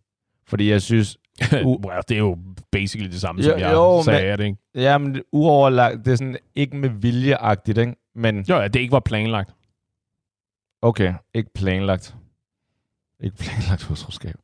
[0.47, 1.17] Fordi jeg synes...
[1.53, 2.37] Well, det er jo
[2.71, 4.57] basically det samme, Jo, som jeg jo, sagde, men- det ikke?
[4.75, 7.93] Ja, men uoverlagt, det er sådan ikke med viljeagtigt, ikke?
[8.15, 9.49] Men Jo, ja, det ikke var planlagt.
[10.81, 12.15] okay, ikke planlagt.
[13.23, 14.35] Ikke planlagt utroskab.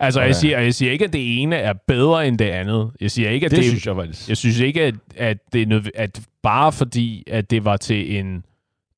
[0.00, 2.90] Altså, jeg siger, jeg siger ikke, at det ene er bedre end det andet.
[3.00, 4.28] Jeg siger ikke, at Det, det, det synes jeg faktisk.
[4.28, 8.18] Jeg synes ikke, at, at det er nødv- at bare fordi, at det var til
[8.18, 8.44] en...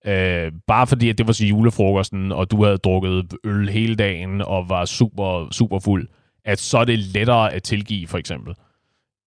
[0.06, 4.42] Øh, bare fordi, at det var til julefrokosten, og du havde drukket øl hele dagen,
[4.42, 6.08] og var super, super fuld,
[6.44, 8.54] at så er det lettere at tilgive, for eksempel.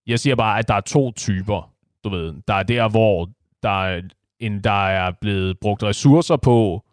[0.08, 2.34] Jeg siger bare, at der er to typer, du ved.
[2.48, 3.30] Der er der, hvor
[3.64, 4.02] der
[4.42, 6.86] end der er blevet brugt ressourcer på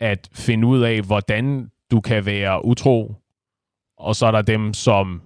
[0.00, 3.14] at finde ud af, hvordan du kan være utro,
[3.96, 5.22] og så er der dem, som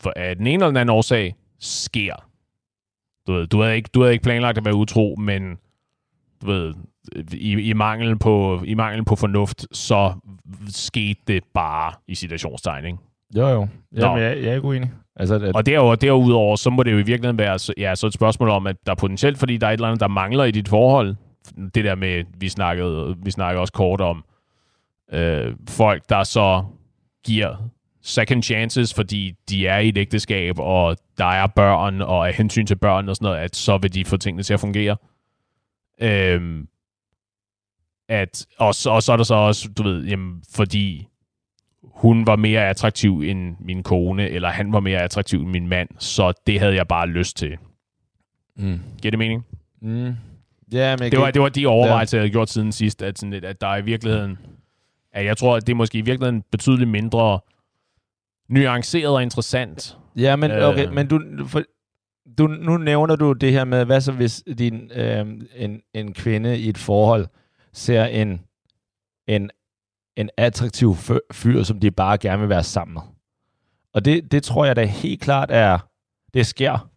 [0.00, 2.30] for, af den ene eller den anden årsag sker.
[3.26, 5.58] Du ved, du havde ikke, du havde ikke planlagt at være utro, men
[6.42, 6.74] du ved,
[7.32, 10.14] i, i, mangel på, i mangel på fornuft, så
[10.68, 13.00] skete det bare i situationstegning.
[13.36, 13.68] Jo, jo.
[13.96, 14.92] Jamen, jeg, jeg er ikke uenig.
[15.16, 18.12] Altså, at, Og derudover, derudover, så må det jo i virkeligheden være ja, så et
[18.14, 20.50] spørgsmål om, at der er potentielt, fordi der er et eller andet, der mangler i
[20.50, 21.16] dit forhold.
[21.74, 24.24] Det der med, vi snakkede, vi snakkede også kort om,
[25.12, 26.64] øh, folk, der så
[27.24, 27.70] giver
[28.02, 32.66] second chances, fordi de er i et ægteskab, og der er børn, og af hensyn
[32.66, 34.96] til børn og sådan noget, at så vil de få tingene til at fungere.
[36.00, 36.68] Øhm,
[38.08, 41.08] at, og, så, og så er der så også, du ved, jamen, fordi
[41.96, 45.88] hun var mere attraktiv end min kone, eller han var mere attraktiv end min mand,
[45.98, 47.56] så det havde jeg bare lyst til.
[48.56, 48.80] mm.
[49.02, 49.46] Giver det mening?
[49.82, 50.14] Mm.
[50.72, 53.30] Ja, men Det var, det var de overvejelser, jeg havde gjort siden sidst, at, sådan
[53.30, 54.38] lidt, at der er i virkeligheden,
[55.12, 57.40] at jeg tror, at det er måske i virkeligheden betydeligt mindre
[58.48, 59.96] nuanceret og interessant.
[60.16, 60.68] Ja, men Øh.
[60.68, 61.62] okay, men du, for,
[62.38, 66.58] du, nu nævner du det her med, hvad så hvis din, øh, en, en kvinde
[66.58, 67.26] i et forhold
[67.72, 68.40] ser en,
[69.26, 69.50] en,
[70.16, 70.96] en attraktiv
[71.32, 73.02] fyr, som de bare gerne vil være sammen med.
[73.94, 75.78] Og det, det tror jeg da helt klart er,
[76.34, 76.90] det sker.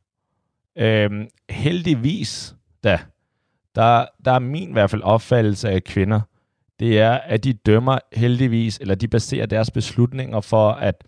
[0.78, 3.00] Øhm, heldigvis da,
[3.76, 6.22] der, der er min i hvert fald opfattelse af kvinder,
[6.80, 11.04] det er, at de dømmer heldigvis, eller de baserer deres beslutninger for at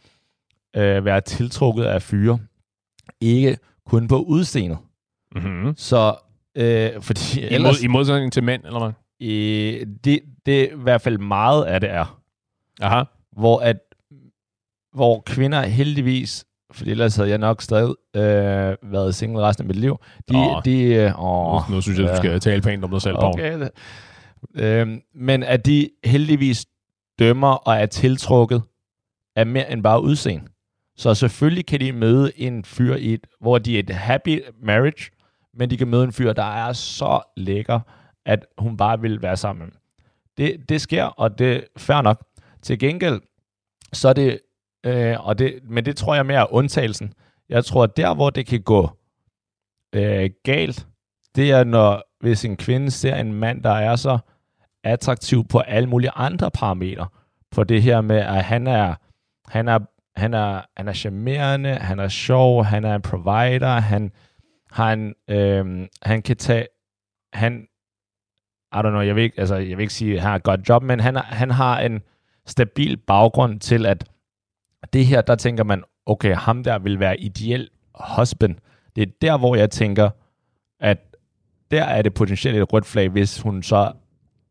[0.75, 2.39] øh, være tiltrukket af fyre,
[3.21, 4.77] ikke kun på udseendet.
[5.35, 5.73] Mm-hmm.
[5.77, 6.15] Så,
[6.55, 8.91] øh, fordi I, ellers, mod, I modsætning til mænd, eller hvad?
[9.21, 12.21] Øh, det, det er i hvert fald meget af det er,
[12.81, 13.03] Aha.
[13.31, 13.77] hvor at
[14.93, 19.75] hvor kvinder heldigvis, for ellers havde jeg nok stadig øh, været single resten af mit
[19.75, 19.97] liv,
[20.29, 20.61] de, Åh.
[20.65, 23.15] de øh, åh, Nu, synes jeg, du skal tale pænt om dig selv.
[23.19, 23.59] Okay.
[23.59, 23.71] det-
[24.55, 26.65] Øhm, men at de heldigvis
[27.19, 28.61] dømmer og er tiltrukket
[29.35, 30.45] af mere end bare udseende.
[30.97, 35.11] Så selvfølgelig kan de møde en fyr, i et, hvor de er et happy marriage,
[35.53, 37.79] men de kan møde en fyr, der er så lækker,
[38.25, 39.73] at hun bare vil være sammen med.
[40.37, 42.23] Det, det sker, og det er fair nok.
[42.61, 43.21] Til gengæld,
[43.93, 44.39] så er det,
[44.85, 47.13] øh, og det, men det tror jeg mere er undtagelsen.
[47.49, 48.89] Jeg tror, at der, hvor det kan gå
[49.95, 50.87] øh, galt,
[51.35, 54.17] det er, når hvis en kvinde ser en mand, der er så
[54.83, 57.07] attraktiv på alle mulige andre parametre,
[57.51, 58.95] på det her med, at han er,
[59.47, 59.79] han er,
[60.15, 64.11] han er, han er charmerende, han er sjov, han er en provider, han
[64.71, 66.67] han, øh, han kan tage,
[67.33, 67.67] han,
[68.75, 70.43] i don't know, jeg vil ikke, altså, jeg vil ikke sige, at han har et
[70.43, 72.01] godt job, men han, han har en
[72.45, 74.05] stabil baggrund til, at
[74.93, 77.69] det her, der tænker man, okay, ham der vil være ideel
[78.17, 78.55] husband.
[78.95, 80.09] Det er der, hvor jeg tænker,
[80.79, 80.97] at
[81.71, 83.91] der er det potentielt et rødt flag, hvis hun så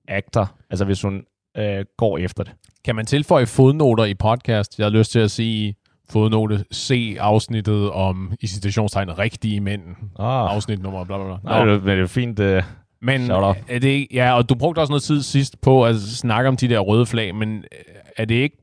[0.09, 1.25] agter, altså hvis hun
[1.57, 2.53] øh, går efter det.
[2.85, 4.79] Kan man tilføje fodnoter i podcast?
[4.79, 5.75] Jeg har lyst til at sige
[6.11, 6.65] fodnote.
[6.71, 9.83] Se afsnittet om i citationstegn rigtige mænd.
[10.19, 11.37] Ah, Afsnit nummer bla bla bla.
[11.45, 12.39] nej, det, men det er fint.
[12.41, 12.63] Øh,
[13.03, 13.31] Men
[13.69, 16.57] er det ikke, ja, og du brugte også noget tid sidst på at snakke om
[16.57, 18.57] de der røde flag, men øh, er det ikke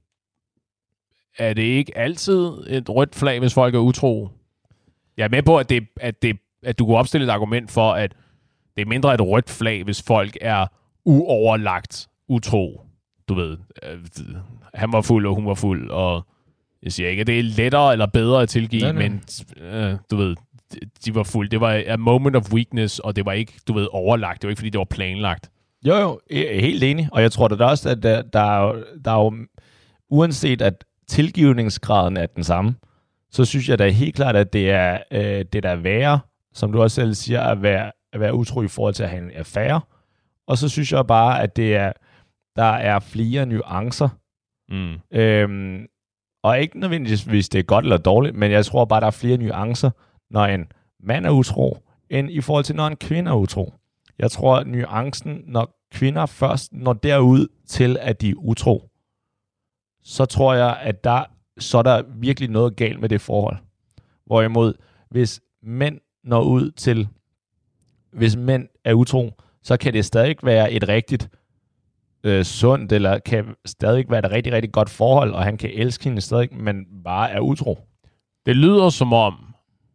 [1.38, 4.30] er det ikke altid et rødt flag, hvis folk er utro?
[5.18, 7.92] Jeg er med på, at, det, at, det, at du kunne opstille et argument for,
[7.94, 8.14] at
[8.76, 10.68] det er mindre et rødt flag, hvis folk er
[11.06, 12.82] uoverlagt utro.
[13.30, 13.98] Du ved, øh,
[14.74, 16.28] han var fuld, og hun var fuld, og
[16.84, 19.10] jeg siger ikke, at det er lettere eller bedre at tilgive, Nej, nej.
[19.10, 19.22] men
[19.64, 20.36] øh, du ved,
[21.06, 21.50] de- var fuld.
[21.50, 24.42] Det var a moment of weakness, og det var ikke, du ved, overlagt.
[24.42, 25.50] Det var ikke, fordi det var planlagt.
[25.86, 27.10] jo, jo, er helt enig.
[27.12, 29.34] Og jeg tror da også, at der, der, er, jo- der er jo,
[30.10, 32.76] uanset at tilgivningsgraden er den samme,
[33.32, 36.20] så synes jeg da helt klart, at det er, øh, det der er værre,
[36.54, 39.24] som du også selv siger, at være, at være utro i forhold til at have
[39.24, 39.82] en affære.
[40.48, 41.92] Og så synes jeg bare, at det er,
[42.56, 44.10] der er flere nuancer.
[44.70, 45.18] Mm.
[45.20, 45.86] Øhm,
[46.44, 49.12] og ikke nødvendigvis, hvis det er godt eller dårligt, men jeg tror bare, der er
[49.12, 49.90] flere nuancer,
[50.30, 51.78] når en mand er utro,
[52.10, 53.74] end i forhold til, når en kvinde er utro.
[54.20, 58.90] Jeg tror, at nuancen, når kvinder først når derud til, at de er utro,
[60.04, 61.24] så tror jeg, at der,
[61.58, 63.58] så er der virkelig noget galt med det forhold.
[64.26, 64.74] Hvorimod,
[65.10, 67.08] hvis mænd når ud til,
[68.12, 69.32] hvis mænd er utro,
[69.64, 71.30] så kan det stadig være et rigtigt
[72.24, 76.04] øh, sundt, eller kan stadig være et rigtig, rigtig godt forhold, og han kan elske
[76.04, 77.80] hende stadig, men bare er utro.
[78.46, 79.47] Det lyder som om,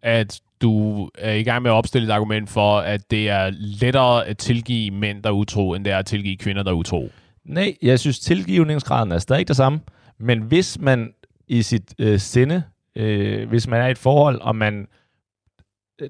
[0.02, 4.26] at du er i gang med at opstille et argument for, at det er lettere
[4.26, 7.10] at tilgive mænd, der er utro, end det er at tilgive kvinder, der er utro.
[7.44, 9.80] Nej, jeg synes, tilgivningsgraden er stadig det samme.
[10.18, 11.12] Men hvis man
[11.48, 12.62] i sit øh, sinde,
[12.96, 14.86] øh, hvis man er i et forhold, og man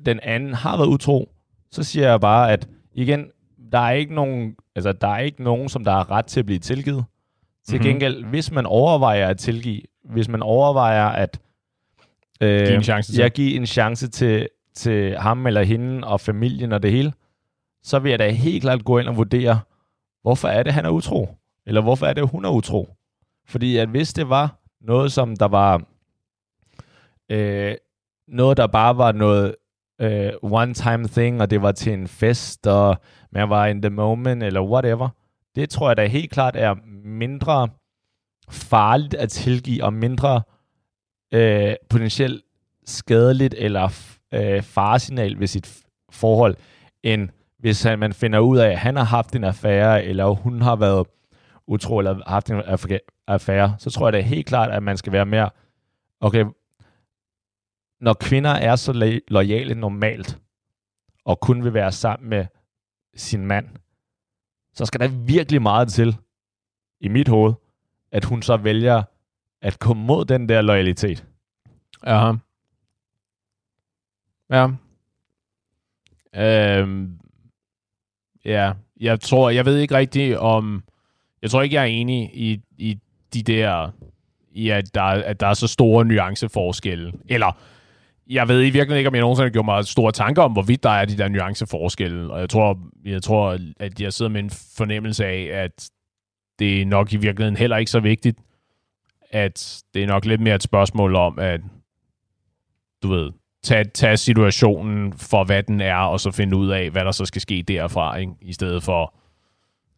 [0.07, 1.31] den anden har været utro,
[1.71, 3.27] så siger jeg bare, at igen,
[3.73, 6.47] der er ikke nogen, altså, der er ikke nogen, som der har ret til at
[6.47, 7.05] blive tilgivet.
[7.67, 7.85] Til Mhm.
[7.87, 11.41] gengæld, hvis man overvejer at tilgive, hvis man overvejer at
[12.43, 13.21] øh, Give en chance til.
[13.21, 17.13] jeg give en chance til, til ham eller hende og familien og det hele,
[17.83, 19.61] så vil jeg da helt klart gå ind og vurdere,
[20.23, 21.29] hvorfor er det, han er utro?
[21.67, 22.89] Eller hvorfor er det, hun er utro?
[23.49, 25.83] Fordi at hvis det var noget, som der var
[27.31, 27.75] øh,
[28.29, 29.55] noget, der bare var noget
[30.01, 32.97] øh, one-time thing, og det var til en fest, og
[33.33, 35.09] man var in the moment, eller whatever,
[35.57, 36.75] det tror jeg da helt klart er
[37.05, 37.69] mindre
[38.51, 40.43] farligt at tilgive, og mindre
[41.33, 42.45] øh, potentielt
[42.87, 43.85] skadeligt eller
[44.35, 46.57] øh, faresignal ved sit forhold,
[47.03, 47.29] end
[47.59, 50.77] hvis han, man finder ud af, at han har haft en affære, eller hun har
[50.77, 51.07] været
[51.67, 52.63] utro, eller haft en
[53.27, 55.51] affære, så tror jeg da helt klart, at man skal være mere,
[56.21, 56.45] okay,
[58.01, 60.39] når kvinder er så lo- lojale normalt,
[61.25, 62.47] og kun vil være sammen med
[63.17, 63.69] sin mand,
[64.75, 66.17] så skal der virkelig meget til,
[67.01, 67.55] i mit hoved,
[68.13, 69.03] at hun så vælger
[69.63, 71.25] at komme mod den der loyalitet.
[72.07, 72.33] Ja.
[74.51, 74.69] Ja.
[76.37, 77.19] Øhm,
[78.45, 80.85] ja, jeg tror, jeg ved ikke rigtigt om,
[81.43, 82.99] jeg tror ikke, jeg er enig i, i
[83.35, 83.91] de der,
[84.51, 87.13] i at der, at der er så store nuanceforskelle.
[87.29, 87.59] Eller,
[88.27, 90.83] jeg ved i virkeligheden ikke, om jeg nogensinde har gjort mig store tanker om, hvorvidt
[90.83, 92.33] der er de der nuanceforskelle.
[92.33, 95.91] Og jeg tror, jeg tror, at jeg sidder med en fornemmelse af, at
[96.59, 98.39] det er nok i virkeligheden heller ikke så vigtigt,
[99.33, 101.61] at det er nok lidt mere et spørgsmål om, at
[103.03, 107.05] du ved, tage, tage situationen for, hvad den er, og så finde ud af, hvad
[107.05, 108.33] der så skal ske derfra, ikke?
[108.41, 109.15] i stedet for,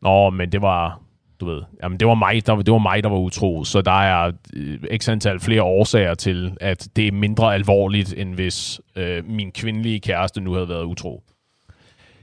[0.03, 1.01] nå, men det var,
[1.41, 4.03] du ved, jamen det var mig, der, det var mig, der var utro, så der
[4.03, 9.24] er øh, x antal flere årsager til, at det er mindre alvorligt, end hvis øh,
[9.28, 11.22] min kvindelige kæreste nu havde været utro.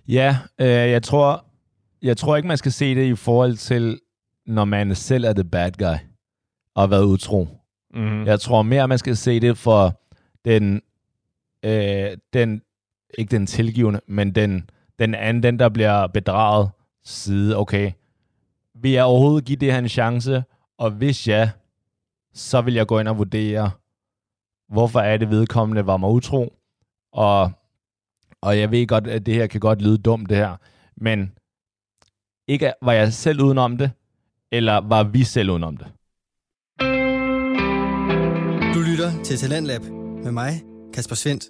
[0.07, 1.45] Ja, øh, jeg tror,
[2.01, 3.99] jeg tror ikke, man skal se det i forhold til,
[4.45, 6.10] når man selv er the bad guy
[6.75, 7.47] og har været utro.
[7.93, 8.25] Mm.
[8.25, 10.01] Jeg tror mere, man skal se det for
[10.45, 10.81] den,
[11.65, 12.61] øh, den
[13.17, 14.69] ikke den tilgivende, men den,
[14.99, 16.69] den anden, den der bliver bedraget
[17.03, 17.57] side.
[17.57, 17.91] Okay,
[18.75, 20.43] vil jeg overhovedet give det her en chance?
[20.77, 21.51] Og hvis ja,
[22.33, 23.71] så vil jeg gå ind og vurdere,
[24.69, 26.53] hvorfor er det vedkommende var mig utro?
[27.13, 27.51] Og,
[28.41, 30.57] og jeg ved godt, at det her kan godt lyde dumt, det her.
[30.95, 31.31] Men
[32.47, 33.91] ikke var jeg selv udenom det,
[34.51, 35.87] eller var vi selv udenom det?
[38.75, 39.81] Du lytter til Talentlab
[40.23, 40.61] med mig,
[40.93, 41.43] Kasper Svendt.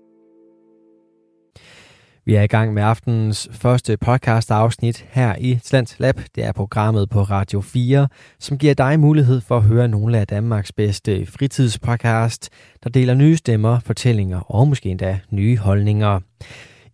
[2.25, 6.21] Vi er i gang med aftenens første podcast afsnit her i Talent Lab.
[6.35, 8.07] Det er programmet på Radio 4,
[8.39, 12.49] som giver dig mulighed for at høre nogle af Danmarks bedste fritidspodcast,
[12.83, 16.19] der deler nye stemmer, fortællinger og måske endda nye holdninger.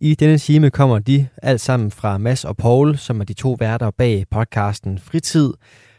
[0.00, 3.56] I denne time kommer de alt sammen fra Mads og Paul, som er de to
[3.58, 5.52] værter bag podcasten Fritid.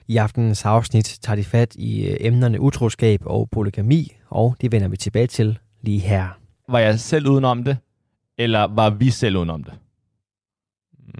[0.10, 4.88] I aftenens afsnit tager de fat i øh, emnerne utroskab og polygami, og det vender
[4.88, 6.28] vi tilbage til lige her.
[6.70, 7.78] Var jeg selv udenom det,
[8.38, 9.74] eller var vi selv udenom det?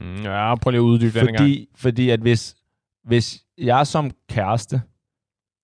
[0.02, 1.38] Mm, Ja, prøv lige at uddybe den gang.
[1.38, 2.56] Fordi, fordi at hvis,
[3.04, 4.82] hvis jeg som kæreste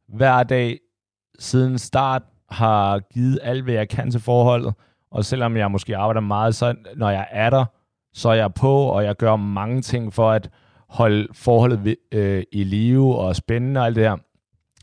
[0.07, 0.79] hver dag
[1.39, 4.73] siden start har givet alt, hvad jeg kan til forholdet,
[5.11, 7.65] og selvom jeg måske arbejder meget, så når jeg er der,
[8.13, 10.49] så er jeg på, og jeg gør mange ting for at
[10.95, 14.17] holde forholdet ved, øh, i live og spændende og alt det her,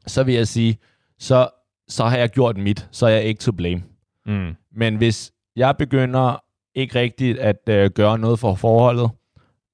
[0.07, 0.79] så vil jeg sige,
[1.19, 1.49] så,
[1.89, 3.83] så har jeg gjort mit, så er jeg ikke to blame.
[4.27, 4.55] Mm.
[4.73, 6.43] Men hvis jeg begynder
[6.75, 9.11] ikke rigtigt at øh, gøre noget for forholdet,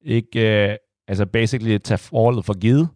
[0.03, 0.77] ikke, øh,
[1.09, 2.89] altså basically at tage forholdet for givet,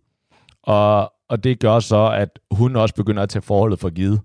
[0.62, 4.20] og, og det gør så, at hun også begynder at tage forholdet for givet.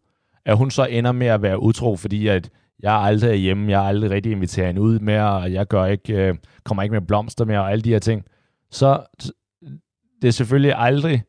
[0.46, 2.50] At hun så ender med at være utro, fordi at
[2.80, 5.86] jeg er aldrig hjemme, jeg er aldrig rigtig inviteret hende ud mere, og jeg gør
[5.86, 8.26] ikke, øh, kommer ikke med blomster mere, og alle de her ting.
[8.72, 9.06] Så
[10.22, 11.24] det er selvfølgelig aldrig,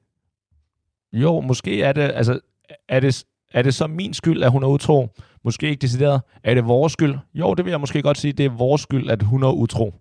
[1.12, 2.40] jo, måske er det, altså,
[2.88, 5.08] er det, er det så min skyld, at hun er utro?
[5.44, 6.22] Måske ikke decideret.
[6.44, 7.18] Er det vores skyld?
[7.34, 9.94] Jo, det vil jeg måske godt sige, det er vores skyld, at hun er utro.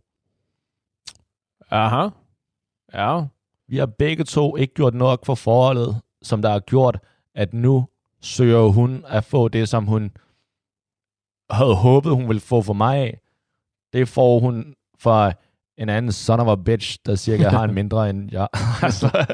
[1.71, 2.09] Aha.
[2.93, 3.21] Ja.
[3.67, 6.99] Vi har begge to ikke gjort nok for forholdet, som der har gjort,
[7.35, 7.87] at nu
[8.21, 10.11] søger hun at få det, som hun
[11.49, 13.19] havde håbet, hun ville få for mig af.
[13.93, 15.33] Det får hun fra
[15.77, 18.47] en anden son of a bitch, der cirka har en mindre end jeg.
[18.83, 19.25] altså.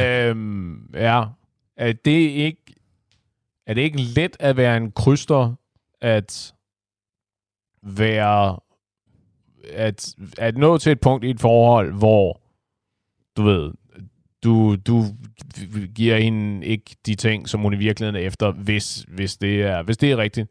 [0.00, 1.24] øhm, ja.
[1.76, 2.62] Er det ikke
[3.66, 5.54] er det ikke let at være en kryster,
[6.00, 6.54] at
[7.82, 8.58] være
[9.72, 12.40] at, at nå til et punkt i et forhold, hvor
[13.36, 13.72] du ved,
[14.44, 15.04] du, du
[15.94, 19.82] giver hende ikke de ting, som hun i virkeligheden er efter, hvis, hvis, det, er,
[19.82, 20.50] hvis det er rigtigt,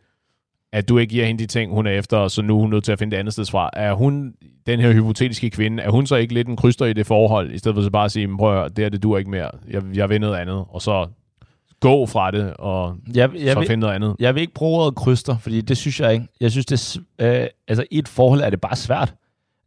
[0.73, 2.83] at du ikke giver hende de ting, hun er efter, så nu er hun nødt
[2.83, 3.69] til at finde det andet sted fra.
[3.73, 4.33] Er hun,
[4.67, 7.57] den her hypotetiske kvinde, er hun så ikke lidt en kryster i det forhold, i
[7.57, 9.83] stedet for så bare at sige, prøv at det er det du ikke mere, jeg,
[9.93, 11.07] jeg vil noget andet, og så
[11.79, 14.15] gå fra det, og jeg, jeg så vil, finde noget andet.
[14.19, 16.27] Jeg vil ikke bruge ordet kryster, fordi det synes jeg ikke.
[16.39, 19.13] Jeg synes, det er, øh, altså i et forhold er det bare svært.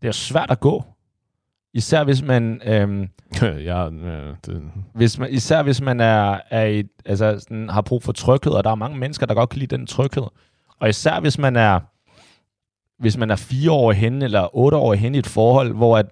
[0.02, 0.84] Det er svært at gå.
[1.74, 2.60] Især hvis man...
[2.64, 3.08] Øh,
[3.68, 4.62] ja, øh, det...
[4.94, 8.64] hvis man især hvis man er, er i, altså sådan, har brug for tryghed, og
[8.64, 10.24] der er mange mennesker, der godt kan lide den tryghed.
[10.84, 11.80] Og især hvis man er
[13.02, 16.06] hvis man er fire år hen eller otte år hen i et forhold, hvor at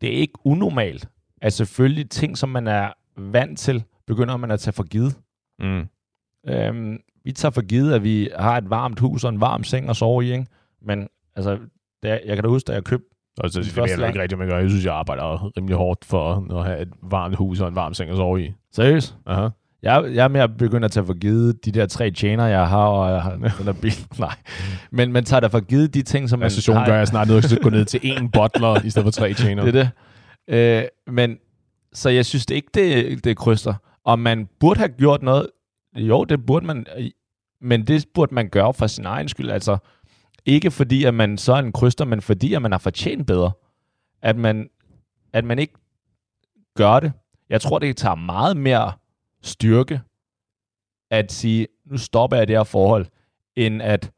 [0.00, 1.08] det er ikke unormalt,
[1.42, 5.18] at selvfølgelig ting, som man er vant til, begynder man at tage for givet.
[5.58, 5.88] Mm.
[6.48, 9.88] Øhm, vi tager for givet, at vi har et varmt hus og en varm seng
[9.90, 10.46] at sove i, ikke?
[10.82, 11.58] Men altså,
[12.02, 14.48] jeg, jeg kan da huske, da jeg købte og så det er ikke rigtigt, man
[14.48, 14.58] gør.
[14.58, 17.94] Jeg synes, jeg arbejder rimelig hårdt for at have et varmt hus og en varm
[17.94, 18.52] seng at sove i.
[18.72, 19.16] Seriøst?
[19.26, 19.48] Aha.
[19.86, 22.68] Jeg, jeg er med at begynde at tage for givet de der tre tjener, jeg
[22.68, 23.94] har, og jeg har den der bil.
[24.18, 24.34] Nej.
[24.90, 26.86] Men man tager da for givet de ting, som man altså, har.
[26.86, 29.34] gør jeg snart nødt til at gå ned til én butler, i stedet for tre
[29.42, 29.64] tjener.
[29.64, 29.90] Det er
[30.48, 30.84] det.
[30.84, 31.38] Øh, men,
[31.92, 33.74] så jeg synes det ikke, det, det kryster.
[34.04, 35.46] Og man burde have gjort noget.
[35.96, 36.86] Jo, det burde man.
[37.60, 39.50] Men det burde man gøre for sin egen skyld.
[39.50, 39.76] Altså,
[40.46, 43.52] ikke fordi, at man så er en kryster, men fordi, at man har fortjent bedre.
[44.22, 44.68] At man,
[45.32, 45.74] at man ikke
[46.76, 47.12] gør det.
[47.50, 48.92] Jeg tror, det tager meget mere
[49.46, 50.00] styrke
[51.10, 53.06] at sige, nu stopper jeg det her forhold,
[53.56, 54.10] end at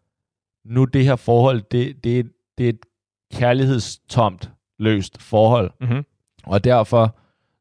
[0.64, 2.87] nu det her forhold, det, det, det er et
[3.35, 5.70] kærlighedstomt løst forhold.
[5.81, 6.05] Mm-hmm.
[6.47, 7.16] Og derfor,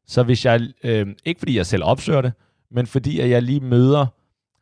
[0.06, 2.32] så hvis jeg, øh, ikke fordi jeg selv opsøger det,
[2.70, 4.06] men fordi at jeg lige møder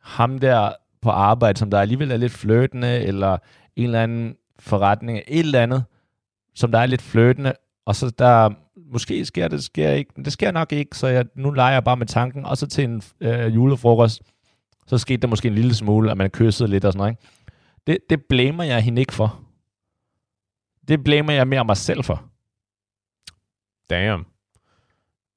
[0.01, 3.37] ham der på arbejde, som der alligevel er lidt fløtende, eller
[3.75, 5.83] en eller anden forretning, et eller andet,
[6.55, 7.53] som der er lidt fløtende,
[7.85, 8.49] og så der
[8.91, 11.83] måske sker det, sker ikke, men det sker nok ikke, så jeg, nu leger jeg
[11.83, 14.21] bare med tanken, og så til en øh, julefrokost,
[14.87, 17.11] så skete der måske en lille smule, at man kyssede lidt og sådan noget.
[17.11, 17.21] Ikke?
[17.87, 19.39] Det, det blamer jeg hende ikke for.
[20.87, 22.23] Det blamer jeg mere mig selv for.
[23.89, 24.25] Damn.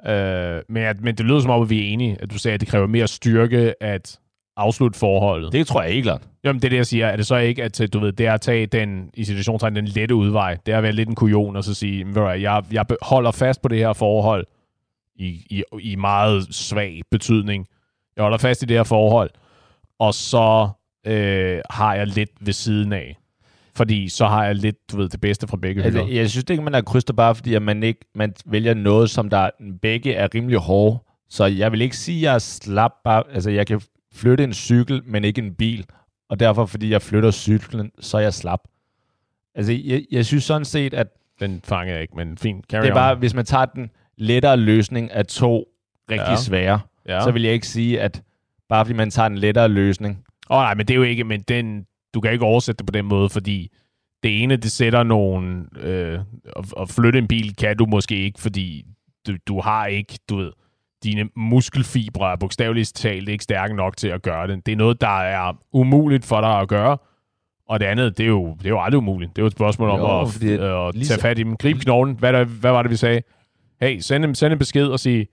[0.07, 2.55] Øh, men, at, men det lyder som om, at vi er enige, at du sagde,
[2.55, 4.21] at det kræver mere styrke at
[4.57, 5.53] afslutte forholdet.
[5.53, 6.23] Det tror jeg ikke, klart.
[6.45, 7.07] Jamen, det er det, jeg siger.
[7.07, 9.85] Er det så ikke, at du ved, det er at tage den, i situationstegn, den
[9.85, 10.57] lette udvej.
[10.67, 13.69] Det er at være lidt en kujon og så sige, jeg, jeg holder fast på
[13.69, 14.47] det her forhold
[15.17, 17.67] i, i, i meget svag betydning.
[18.17, 19.31] Jeg holder fast i det her forhold,
[19.99, 20.69] og så
[21.07, 23.17] øh, har jeg lidt ved siden af.
[23.77, 26.15] Fordi så har jeg lidt, du ved, det bedste fra begge altså, hylder.
[26.15, 29.31] Jeg synes ikke, man er kryster bare, fordi at man ikke man vælger noget, som
[29.31, 29.51] der
[29.83, 30.99] begge er rimelig hårde.
[31.29, 33.23] Så jeg vil ikke sige, at jeg er slap bare.
[33.33, 33.81] Altså, jeg kan
[34.15, 35.87] flytte en cykel, men ikke en bil.
[36.29, 38.61] Og derfor, fordi jeg flytter cyklen, så er jeg slap.
[39.55, 41.07] Altså, jeg, jeg synes sådan set, at...
[41.41, 42.65] Den fanger jeg ikke, men fint.
[42.71, 43.19] Carry det er bare, on.
[43.19, 45.69] hvis man tager den lettere løsning af to
[46.11, 46.37] rigtig ja.
[46.37, 47.21] svære, ja.
[47.21, 48.23] så vil jeg ikke sige, at
[48.69, 50.25] bare fordi man tager en lettere løsning...
[50.51, 51.25] Åh oh, nej, men det er jo ikke...
[51.25, 53.71] Men den, du kan ikke oversætte det på den måde, fordi
[54.23, 55.69] det ene, det sætter nogen...
[55.81, 56.19] Øh,
[56.57, 58.85] at, at flytte en bil kan du måske ikke, fordi
[59.27, 60.53] du, du har ikke, du ved
[61.05, 64.67] dine muskelfibre er bogstaveligt talt ikke stærke nok til at gøre det.
[64.67, 66.99] Det er noget, der er umuligt for dig at gøre.
[67.69, 69.37] Og det andet, det er jo, det er jo aldrig umuligt.
[69.37, 71.57] Det er jo et spørgsmål jo, om at, det, øh, at tage fat i dem.
[71.57, 72.17] Grib knoglen.
[72.19, 73.23] Hvad, der, hvad var det, vi sagde?
[73.81, 75.27] Hey, send en, send en besked og sige,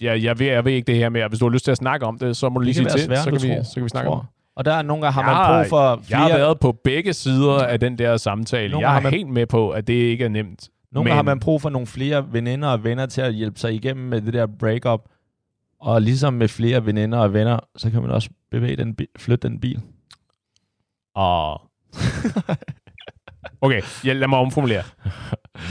[0.00, 1.28] ja, jeg, ved, jeg ved ikke det her mere.
[1.28, 3.00] Hvis du har lyst til at snakke om det, så må du lige sige til,
[3.00, 4.16] svært, så, kan vi, tror, så kan vi snakke tror.
[4.16, 4.28] om det.
[4.56, 6.20] Og der er nogle gange, har man brug for flere...
[6.20, 8.72] Jeg har været på begge sider af den der samtale.
[8.72, 9.12] Nogle jeg er man...
[9.12, 10.68] helt med på, at det ikke er nemt.
[10.92, 13.74] Nogle gange har man brug for nogle flere veninder og venner til at hjælpe sig
[13.74, 15.08] igennem med det der breakup.
[15.80, 19.60] Og ligesom med flere veninder og venner, så kan man også bevæge den flytte den
[19.60, 19.80] bil.
[21.14, 21.60] Og...
[23.60, 24.82] okay, ja, lad mig omformulere.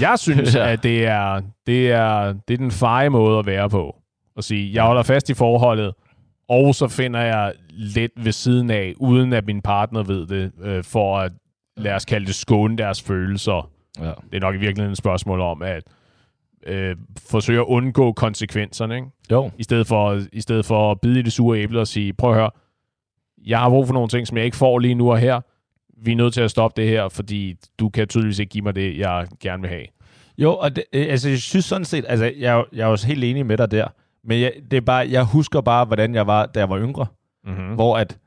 [0.01, 0.72] Jeg synes, ja.
[0.72, 3.95] at det er, det, er, det er den feje måde at være på.
[4.38, 5.93] At sige, jeg holder fast i forholdet,
[6.49, 10.84] og så finder jeg lidt ved siden af, uden at min partner ved det, øh,
[10.84, 11.32] for at,
[11.78, 13.69] lad os kalde det, skåne deres følelser.
[13.99, 14.11] Ja.
[14.31, 15.83] Det er nok i virkeligheden et spørgsmål om at
[16.67, 16.95] øh,
[17.29, 19.07] forsøge at undgå konsekvenserne, ikke?
[19.31, 19.51] Jo.
[19.57, 22.29] I stedet, for, I stedet for at bide i det sure æble og sige, prøv
[22.31, 22.49] at høre,
[23.45, 25.41] jeg har brug for nogle ting, som jeg ikke får lige nu og her.
[26.03, 28.75] Vi er nødt til at stoppe det her, fordi du kan tydeligvis ikke give mig
[28.75, 29.85] det, jeg gerne vil have.
[30.37, 33.23] Jo, og det, øh, altså, jeg synes sådan set, altså, jeg, jeg er også helt
[33.23, 33.87] enig med dig der,
[34.23, 37.05] men jeg, det er bare, jeg husker bare, hvordan jeg var, da jeg var yngre,
[37.45, 37.63] Mm-hmm.
[37.67, 37.73] mm.
[37.75, 38.17] hvor at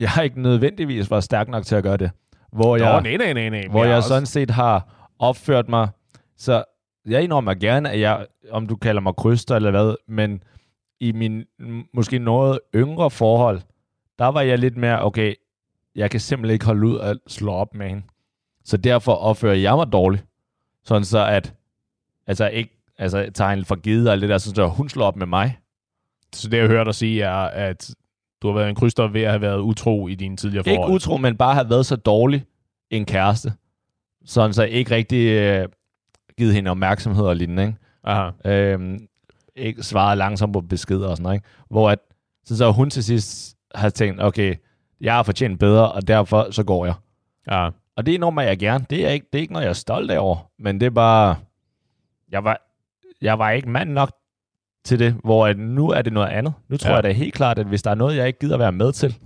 [0.00, 2.10] jeg ikke nødvendigvis var stærk nok til at gøre det.
[2.52, 3.66] Hvor Nå, jeg, nej, nej, nej, nej.
[3.70, 5.88] hvor er jeg også- sådan set har opført mig,
[6.36, 6.64] så
[7.06, 10.42] jeg indrømmer gerne, at jeg, om du kalder mig kryster eller hvad, men
[11.00, 11.44] i min
[11.94, 13.60] måske noget yngre forhold,
[14.18, 15.34] der var jeg lidt mere, okay,
[15.94, 18.02] jeg kan simpelthen ikke holde ud at slå op med hende.
[18.64, 20.24] Så derfor opfører jeg mig dårligt.
[20.84, 21.54] Sådan så at,
[22.26, 25.26] altså ikke, altså tager hende for givet og det der, så hun slår op med
[25.26, 25.58] mig.
[26.34, 27.90] Så det, jeg hørte dig sige, er, at
[28.42, 30.94] du har været en kryster ved at have været utro i dine tidligere Ikke forhold.
[30.94, 32.44] utro, men bare have været så dårlig
[32.90, 33.52] en kæreste.
[34.28, 35.68] Sådan så ikke rigtig øh,
[36.38, 37.78] givet hende opmærksomhed og lignende, ikke?
[38.04, 38.30] Aha.
[38.44, 39.08] Øhm,
[39.56, 41.46] ikke svaret langsomt på beskeder og sådan noget, ikke?
[41.70, 41.98] Hvor at,
[42.44, 44.54] så, så hun til sidst har tænkt, okay,
[45.00, 46.94] jeg har fortjent bedre, og derfor så går jeg.
[47.50, 47.70] Ja.
[47.96, 48.86] Og det indrømmer jeg gerne.
[48.90, 51.36] Det er ikke, det er ikke noget, jeg er stolt over, men det er bare,
[52.28, 52.60] jeg var,
[53.20, 54.12] jeg var ikke mand nok
[54.84, 56.52] til det, hvor at nu er det noget andet.
[56.68, 56.94] Nu tror ja.
[56.94, 59.18] jeg da helt klart, at hvis der er noget, jeg ikke gider være med til,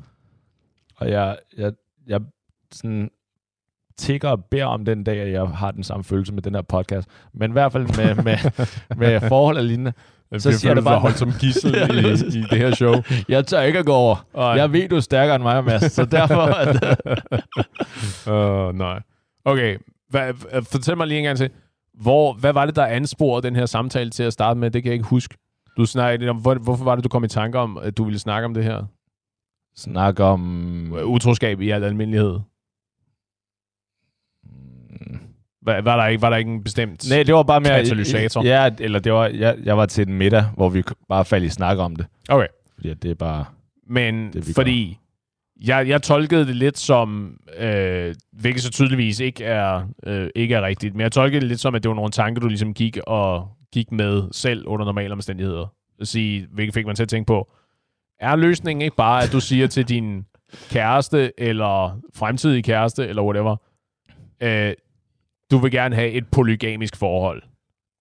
[0.97, 1.73] og jeg, jeg,
[2.07, 2.21] jeg
[2.73, 3.11] sådan
[3.97, 6.63] tigger og beder om den dag, at jeg har den samme følelse med den her
[6.63, 7.09] podcast.
[7.35, 8.37] Men i hvert fald med, med,
[8.97, 9.93] med forhold og lignende.
[10.33, 12.95] Så Så siger det bare- holdt som gissel i, i det her show.
[13.29, 14.27] Jeg tør ikke at gå over.
[14.35, 14.45] Ej.
[14.45, 16.41] Jeg ved, du er stærkere end mig, Mads, så derfor...
[16.63, 17.01] At,
[18.71, 19.01] uh, nej.
[19.45, 19.77] Okay,
[20.11, 20.35] hvad,
[20.73, 21.51] fortæl mig lige en gang til.
[22.01, 24.71] Hvor, hvad var det, der ansporede den her samtale til at starte med?
[24.71, 25.37] Det kan jeg ikke huske.
[25.77, 28.19] Du snakkede om, hvor, hvorfor var det, du kom i tanke om, at du ville
[28.19, 28.85] snakke om det her?
[29.77, 30.95] Snak om...
[31.05, 32.39] Utroskab i al almindelighed.
[35.65, 37.09] Var, var, der ikke, var der ikke en bestemt...
[37.11, 37.79] Nej, det var bare mere...
[37.79, 38.45] Katalysator.
[38.45, 41.49] Ja, eller det var, jeg, jeg var til en middag, hvor vi bare faldt i
[41.49, 42.07] snak om det.
[42.29, 42.47] Okay.
[42.75, 43.45] Fordi det er bare...
[43.89, 44.99] Men Det, fordi
[45.65, 50.63] jeg, jeg tolkede det lidt som, øh, hvilket så tydeligvis ikke er, øh, ikke er
[50.63, 52.99] rigtigt, men jeg tolkede det lidt som, at det var nogle tanker, du ligesom gik
[53.07, 55.73] og gik med selv under normale omstændigheder.
[56.01, 57.53] At sige, hvilket fik man til at tænke på,
[58.21, 60.27] er løsningen ikke bare, at du siger til din
[60.71, 63.57] kæreste, eller fremtidige kæreste, eller whatever,
[64.43, 64.73] øh,
[65.53, 67.43] du vil gerne have et polygamisk forhold.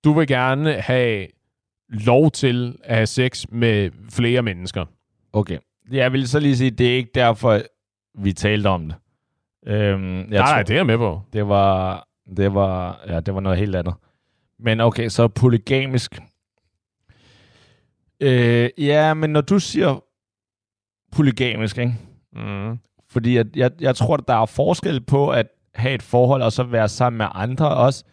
[0.03, 1.27] Du vil gerne have
[1.89, 4.85] lov til at have sex med flere mennesker.
[5.33, 5.57] Okay.
[5.91, 7.61] Jeg vil så lige sige, det er ikke derfor,
[8.17, 8.95] vi talte om det.
[9.67, 11.21] Øhm, jeg nej, nej, tror, det er jeg med på.
[11.33, 13.93] det var, det var, ja, det var noget helt andet.
[14.59, 16.19] Men okay, så polygamisk.
[18.19, 20.03] Øh, ja, men når du siger
[21.11, 21.93] polygamisk, ikke?
[22.33, 22.79] Mm.
[23.09, 26.51] Fordi at jeg, jeg tror, at der er forskel på at have et forhold og
[26.51, 28.03] så være sammen med andre også,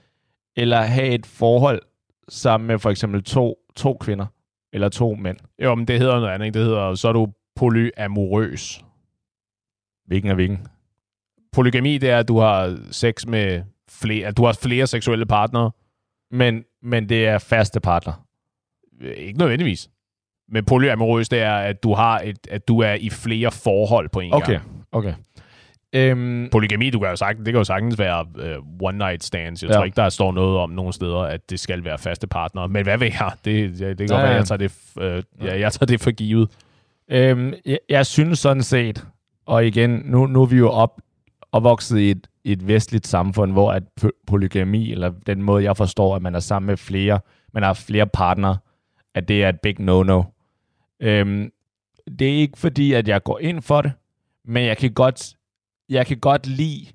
[0.56, 1.80] eller have et forhold
[2.28, 4.26] sammen med for eksempel to, to kvinder
[4.72, 5.36] eller to mænd.
[5.62, 6.46] Jo, men det hedder noget andet.
[6.46, 6.59] Ikke?
[6.59, 8.84] Det hedder, så er du polyamorøs.
[10.06, 10.66] Hvilken er hvilken?
[11.52, 15.70] Polygami, det er, at du har sex med flere, at du har flere seksuelle partnere.
[16.30, 18.24] Men, men det er faste partner.
[19.00, 19.90] Ikke nødvendigvis.
[20.48, 24.20] Men polyamorøs, det er, at du har et, at du er i flere forhold på
[24.20, 24.86] en Okay, gang.
[24.92, 25.14] okay.
[25.93, 28.26] Øhm, Polygami, du kan jo sagtens, det kan jo sagtens være
[28.59, 29.62] uh, one night stands.
[29.62, 29.76] Jeg Ja.
[29.76, 32.68] tror ikke, der står noget om nogle steder, at det skal være faste partnere.
[32.68, 33.32] Men hvad ved jeg?
[33.45, 34.36] Det, det, det kan Ja, godt være, ja.
[34.36, 34.72] jeg tager det,
[35.41, 36.51] uh, ja, jeg tager det for givet.
[37.11, 39.07] øhm, jeg, jeg synes sådan set,
[39.47, 41.01] og igen, nu, nu er vi jo op,
[41.53, 46.16] opvokset i et, et vestligt samfund, hvor at po- polygami, eller den måde, jeg forstår,
[46.16, 47.20] at man er sammen med flere,
[47.53, 48.57] man har flere partnere,
[49.14, 50.22] at det er et big no-no.
[51.01, 51.51] Øhm,
[52.18, 53.93] det er ikke fordi, at jeg går ind for det,
[54.45, 55.34] men jeg kan godt,
[55.89, 56.86] jeg kan godt lide,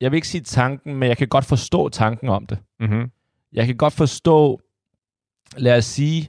[0.00, 2.58] jeg vil ikke sige tanken, men jeg kan godt forstå tanken om det.
[2.80, 3.10] Mm-hmm.
[3.52, 4.60] Jeg kan godt forstå,
[5.56, 6.28] lad os sige,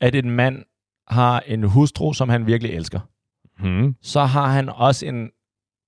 [0.00, 0.64] at en mand
[1.08, 3.00] har en hustru, som han virkelig elsker.
[3.58, 3.96] Mm-hmm.
[4.02, 5.30] Så har han også en,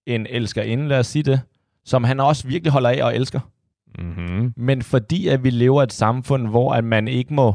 [0.06, 1.40] en elskerinde, lad os sige det,
[1.84, 3.40] som han også virkelig holder af og elsker.
[3.98, 4.52] Mm-hmm.
[4.56, 7.54] Men fordi at vi lever i et samfund, hvor at man ikke må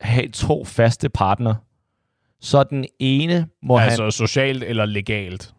[0.00, 1.56] have to faste partnere,
[2.40, 4.12] så den ene må Altså han...
[4.12, 5.54] socialt eller legalt?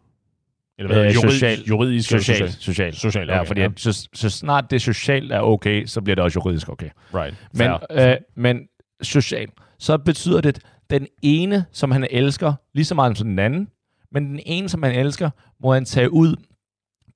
[0.78, 1.04] Eller hvad?
[1.04, 1.68] Øh, juridisk, socialt.
[1.68, 2.38] juridisk eller Socialt.
[2.52, 2.62] socialt?
[2.62, 2.96] Socialt.
[2.96, 3.68] Socialt, Ja, okay, fordi ja.
[3.76, 6.90] Så, så snart det socialt er okay, så bliver det også juridisk okay.
[7.14, 7.36] Right.
[7.54, 8.10] Men, Fair.
[8.10, 8.60] øh, men
[9.02, 10.60] socialt, så betyder det, at
[10.90, 13.68] den ene, som han elsker, lige så meget som den anden,
[14.12, 15.30] men den ene, som han elsker,
[15.62, 16.36] må han tage ud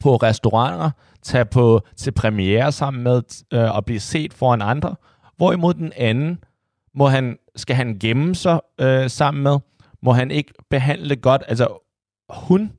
[0.00, 0.90] på restauranter,
[1.22, 4.96] tage på til premiere sammen med øh, og blive set foran andre,
[5.36, 6.38] hvorimod den anden
[6.94, 9.58] må han skal han gemme sig øh, sammen med?
[10.02, 11.42] Må han ikke behandle godt?
[11.48, 11.68] Altså,
[12.30, 12.72] hun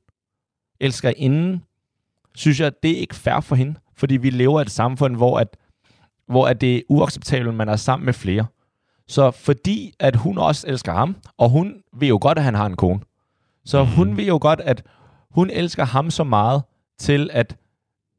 [0.80, 1.64] elsker inden,
[2.34, 3.74] synes jeg, det er ikke fair for hende.
[3.96, 5.56] Fordi vi lever i et samfund, hvor, at,
[6.26, 8.46] hvor at det er uacceptabelt, at man er sammen med flere.
[9.08, 12.66] Så fordi at hun også elsker ham, og hun ved jo godt, at han har
[12.66, 13.00] en kone.
[13.64, 13.90] Så mm.
[13.90, 14.82] hun ved jo godt, at
[15.30, 16.62] hun elsker ham så meget
[16.98, 17.56] til, at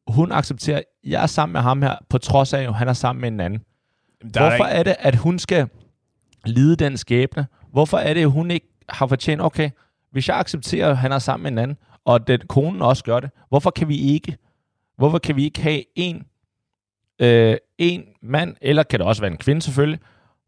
[0.08, 2.94] hun accepterer, at jeg er sammen med ham her, på trods af, at han er
[2.94, 3.60] sammen med en anden.
[4.34, 5.68] Der er Hvorfor ikke- er det, at hun skal
[6.46, 7.48] lide den skæbne?
[7.72, 9.70] Hvorfor er det, at hun ikke har fortjent, okay,
[10.12, 13.20] hvis jeg accepterer, at han er sammen med en anden, og den konen også gør
[13.20, 14.38] det, hvorfor kan vi ikke?
[14.98, 16.26] Hvorfor kan vi ikke have en,
[17.20, 20.00] øh, en mand, eller kan det også være en kvinde selvfølgelig,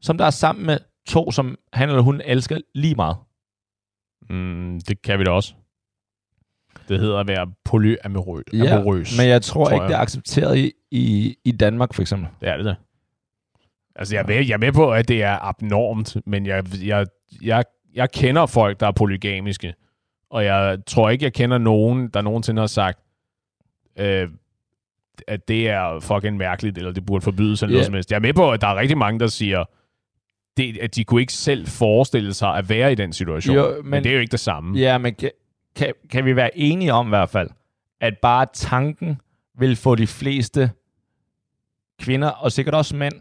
[0.01, 3.18] som der er sammen med to, som han eller hun elsker lige meget?
[4.30, 5.53] Mm, det kan vi da også.
[6.89, 8.51] Det hedder at være polyamorøs.
[9.18, 9.89] men jeg tror, tror ikke, jeg.
[9.89, 12.30] det er accepteret i, i, i Danmark for eksempel.
[12.41, 12.76] Det er det da.
[13.95, 17.05] Altså, jeg er, med, jeg er med på, at det er abnormt, men jeg, jeg,
[17.41, 19.74] jeg, jeg kender folk, der er polygamiske,
[20.30, 22.99] og jeg tror ikke, jeg kender nogen, der nogensinde har sagt,
[23.99, 24.30] øh,
[25.28, 27.75] at det er fucking mærkeligt, eller det burde forbydes, eller Ja.
[27.75, 28.11] noget som helst.
[28.11, 29.63] Jeg er med på, at der er rigtig mange, der siger,
[30.57, 33.55] det, at de kunne ikke selv forestille sig at være i den situation.
[33.55, 34.80] Jo, men, men- men det er jo ikke det samme.
[34.80, 35.32] Ja, men kan,
[35.75, 37.49] kan, kan vi være enige om i hvert fald,
[38.01, 39.21] at bare tanken
[39.59, 40.71] vil få de fleste
[41.99, 43.13] kvinder, og sikkert også mænd,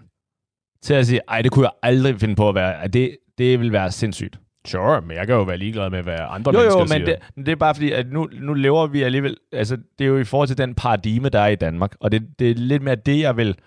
[0.82, 2.82] til at sige, ej, det kunne jeg aldrig finde på at være.
[2.82, 4.38] At det, det vil være sindssygt.
[4.66, 6.98] Sure, men jeg kan jo være ligeglad med, hvad andre Jo, mennesker jo, siger.
[6.98, 9.36] men det, men det er bare fordi, at nu, nu lever vi alligevel...
[9.52, 11.96] Altså, det er jo i forhold til den paradigme, der er i Danmark.
[12.00, 13.58] Og det, det er lidt mere det, jeg vil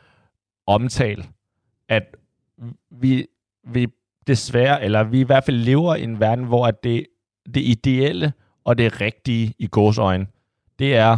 [0.67, 1.23] omtale.
[1.89, 2.03] At
[2.91, 3.27] vi,
[3.67, 3.87] vi
[4.27, 7.05] desværre, eller vi i hvert fald lever i en verden, hvor at det,
[7.53, 8.33] det ideelle
[8.63, 10.27] og det rigtige i gåsøjne,
[10.79, 11.17] det er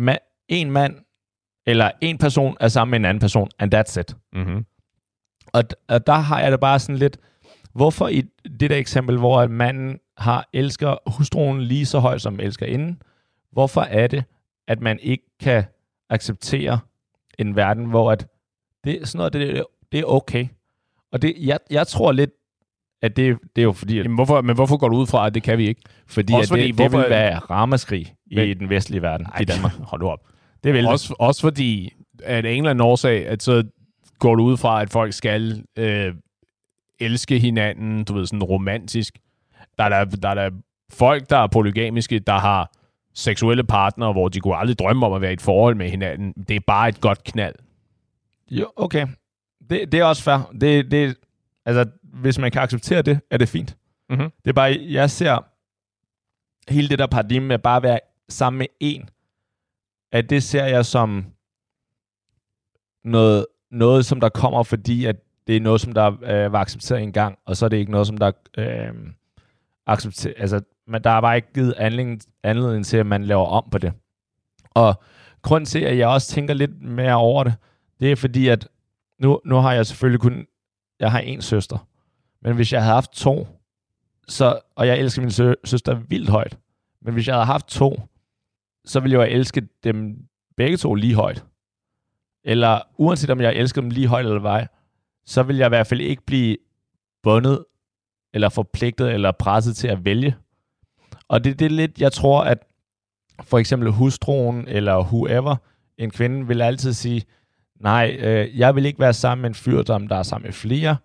[0.00, 0.94] ma- en mand
[1.66, 4.16] eller en person er sammen med en anden person, and that's it.
[4.32, 4.64] Mm-hmm.
[5.52, 7.18] Og, og der har jeg det bare sådan lidt,
[7.78, 8.22] hvorfor i
[8.60, 13.02] det der eksempel, hvor at manden har elsker hustruen lige så højt som elsker inden,
[13.52, 14.24] hvorfor er det,
[14.68, 15.64] at man ikke kan
[16.10, 16.78] acceptere
[17.38, 18.26] en verden, hvor at
[18.84, 20.46] det, sådan noget, det, det er okay.
[21.12, 22.30] Og det, jeg, jeg tror lidt,
[23.02, 25.26] at det, det er jo fordi, at, Jamen, hvorfor, men hvorfor går du ud fra,
[25.26, 25.82] at det kan vi ikke?
[26.06, 29.26] fordi, også at fordi, det, det hvorfor- vil være ramaskrig i Men- den vestlige verden,
[29.26, 29.72] Ej, i Danmark.
[29.72, 30.20] Hold nu op.
[30.64, 30.90] Det vil det.
[30.90, 33.62] Også, også fordi, at en eller anden årsag, at så
[34.18, 36.14] går du ud fra, at folk skal øh,
[37.00, 39.18] elske hinanden, du ved, sådan romantisk.
[39.78, 40.50] Der er der, der, er der
[40.90, 42.72] folk, der er polygamiske, der har
[43.14, 46.32] seksuelle partnere, hvor de kunne aldrig drømme om at være i et forhold med hinanden.
[46.32, 47.54] Det er bare et godt knald.
[48.50, 49.06] Jo, okay.
[49.70, 50.52] Det, det er også fair.
[50.60, 51.16] Det, det,
[51.66, 53.76] altså, hvis man kan acceptere det, er det fint.
[54.10, 54.30] Mm-hmm.
[54.44, 55.44] Det er bare, jeg ser
[56.72, 59.10] hele det der paradigme med bare at være sammen med en,
[60.12, 61.26] at det ser jeg som
[63.04, 65.16] noget, noget som der kommer, fordi at
[65.48, 68.06] det er noget, som der øh, var accepteret engang, og så er det ikke noget,
[68.06, 68.94] som der øh,
[69.86, 73.68] accepterer, altså, men der er bare ikke givet anledning, anledning til, at man laver om
[73.70, 73.92] på det.
[74.70, 75.02] Og
[75.42, 77.54] grund til, at jeg også tænker lidt mere over det,
[78.00, 78.68] det er fordi, at
[79.18, 80.46] nu, nu har jeg selvfølgelig kun,
[81.00, 81.88] jeg har en søster,
[82.42, 83.48] men hvis jeg havde haft to,
[84.28, 86.58] så, og jeg elsker min sø- søster vildt højt,
[87.02, 88.00] men hvis jeg havde haft to,
[88.84, 90.18] så ville jeg jo elske dem
[90.56, 91.44] begge to lige højt.
[92.44, 94.66] Eller uanset om jeg elsker dem lige højt eller vej,
[95.28, 96.56] så vil jeg i hvert fald ikke blive
[97.22, 97.64] bundet,
[98.34, 100.34] eller forpligtet, eller presset til at vælge.
[101.28, 102.58] Og det, det er lidt, jeg tror, at
[103.42, 105.56] for eksempel hustruen, eller whoever,
[105.98, 107.22] en kvinde, vil altid sige,
[107.80, 110.52] nej, øh, jeg vil ikke være sammen med en fyr, som der er sammen med
[110.52, 110.96] flere,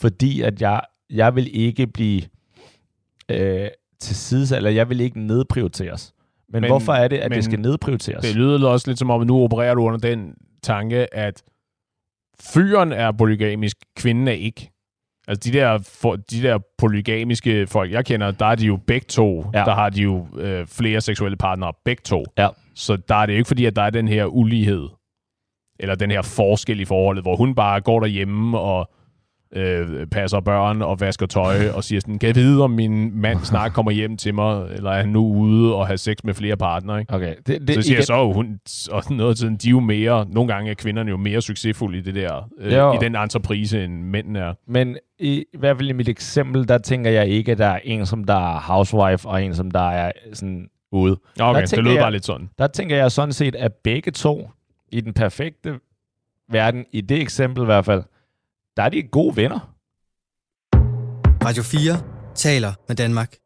[0.00, 0.80] fordi at jeg,
[1.10, 2.22] jeg vil ikke blive
[3.28, 3.68] øh,
[4.00, 6.12] til side, eller jeg vil ikke nedprioriteres.
[6.48, 8.24] Men, men Men- hvorfor er det, at men det skal nedprioriteres?
[8.24, 11.42] Det lyder også lidt som om, at nu opererer du under den tanke, at
[12.54, 14.70] fyren er polygamisk, kvinden er ikke.
[15.28, 19.06] Altså de der, for, de der polygamiske folk, jeg kender, der er de jo begge
[19.08, 19.44] to.
[19.54, 19.58] Ja.
[19.58, 22.24] Der har de jo øh, flere seksuelle partnere, begge to.
[22.38, 22.48] Ja.
[22.74, 24.88] Så der er det jo ikke fordi, at der er den her ulighed,
[25.80, 28.90] eller den her forskel i forholdet, hvor hun bare går derhjemme og
[29.56, 33.38] øh, passer børn og vasker tøj og siger sådan, kan jeg vide, om min mand
[33.50, 36.56] snart kommer hjem til mig, eller er han nu ude og har sex med flere
[36.56, 37.14] partnere, ikke?
[37.14, 38.58] Okay, det, det, Så siger igen- jeg så, hun,
[38.90, 42.00] og noget tiden, de er jo mere, nogle gange er kvinderne jo mere succesfulde i
[42.00, 42.92] det der, øh, Jo.
[42.92, 44.54] i den entreprise, end mændene er.
[44.68, 47.78] Men i, i hvert fald i mit eksempel, der tænker jeg ikke, at der er
[47.84, 51.16] en, som der er housewife, og en, som der er sådan ude.
[51.40, 52.48] Okay, tænker det lyder jeg- bare lidt sådan.
[52.58, 54.50] Der tænker jeg sådan set, at begge to,
[54.92, 55.74] i den perfekte
[56.50, 58.02] verden, i det eksempel i hvert fald,
[58.76, 59.74] der er de gode venner.
[61.44, 63.36] Radio 4 taler med Danmark.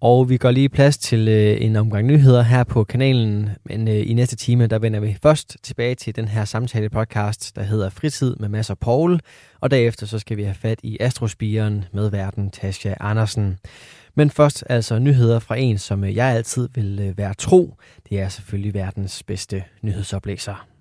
[0.00, 4.10] Og vi går lige plads til øh, en omgang nyheder her på kanalen, men øh,
[4.10, 7.90] i næste time, der vender vi først tilbage til den her samtale podcast, der hedder
[7.90, 9.20] Fritid med Mads og Paul,
[9.60, 13.58] og derefter så skal vi have fat i Astrospiren med verden Tasja Andersen.
[14.14, 17.76] Men først altså nyheder fra en, som øh, jeg altid vil være tro.
[18.08, 20.71] Det er selvfølgelig verdens bedste nyhedsoplæser.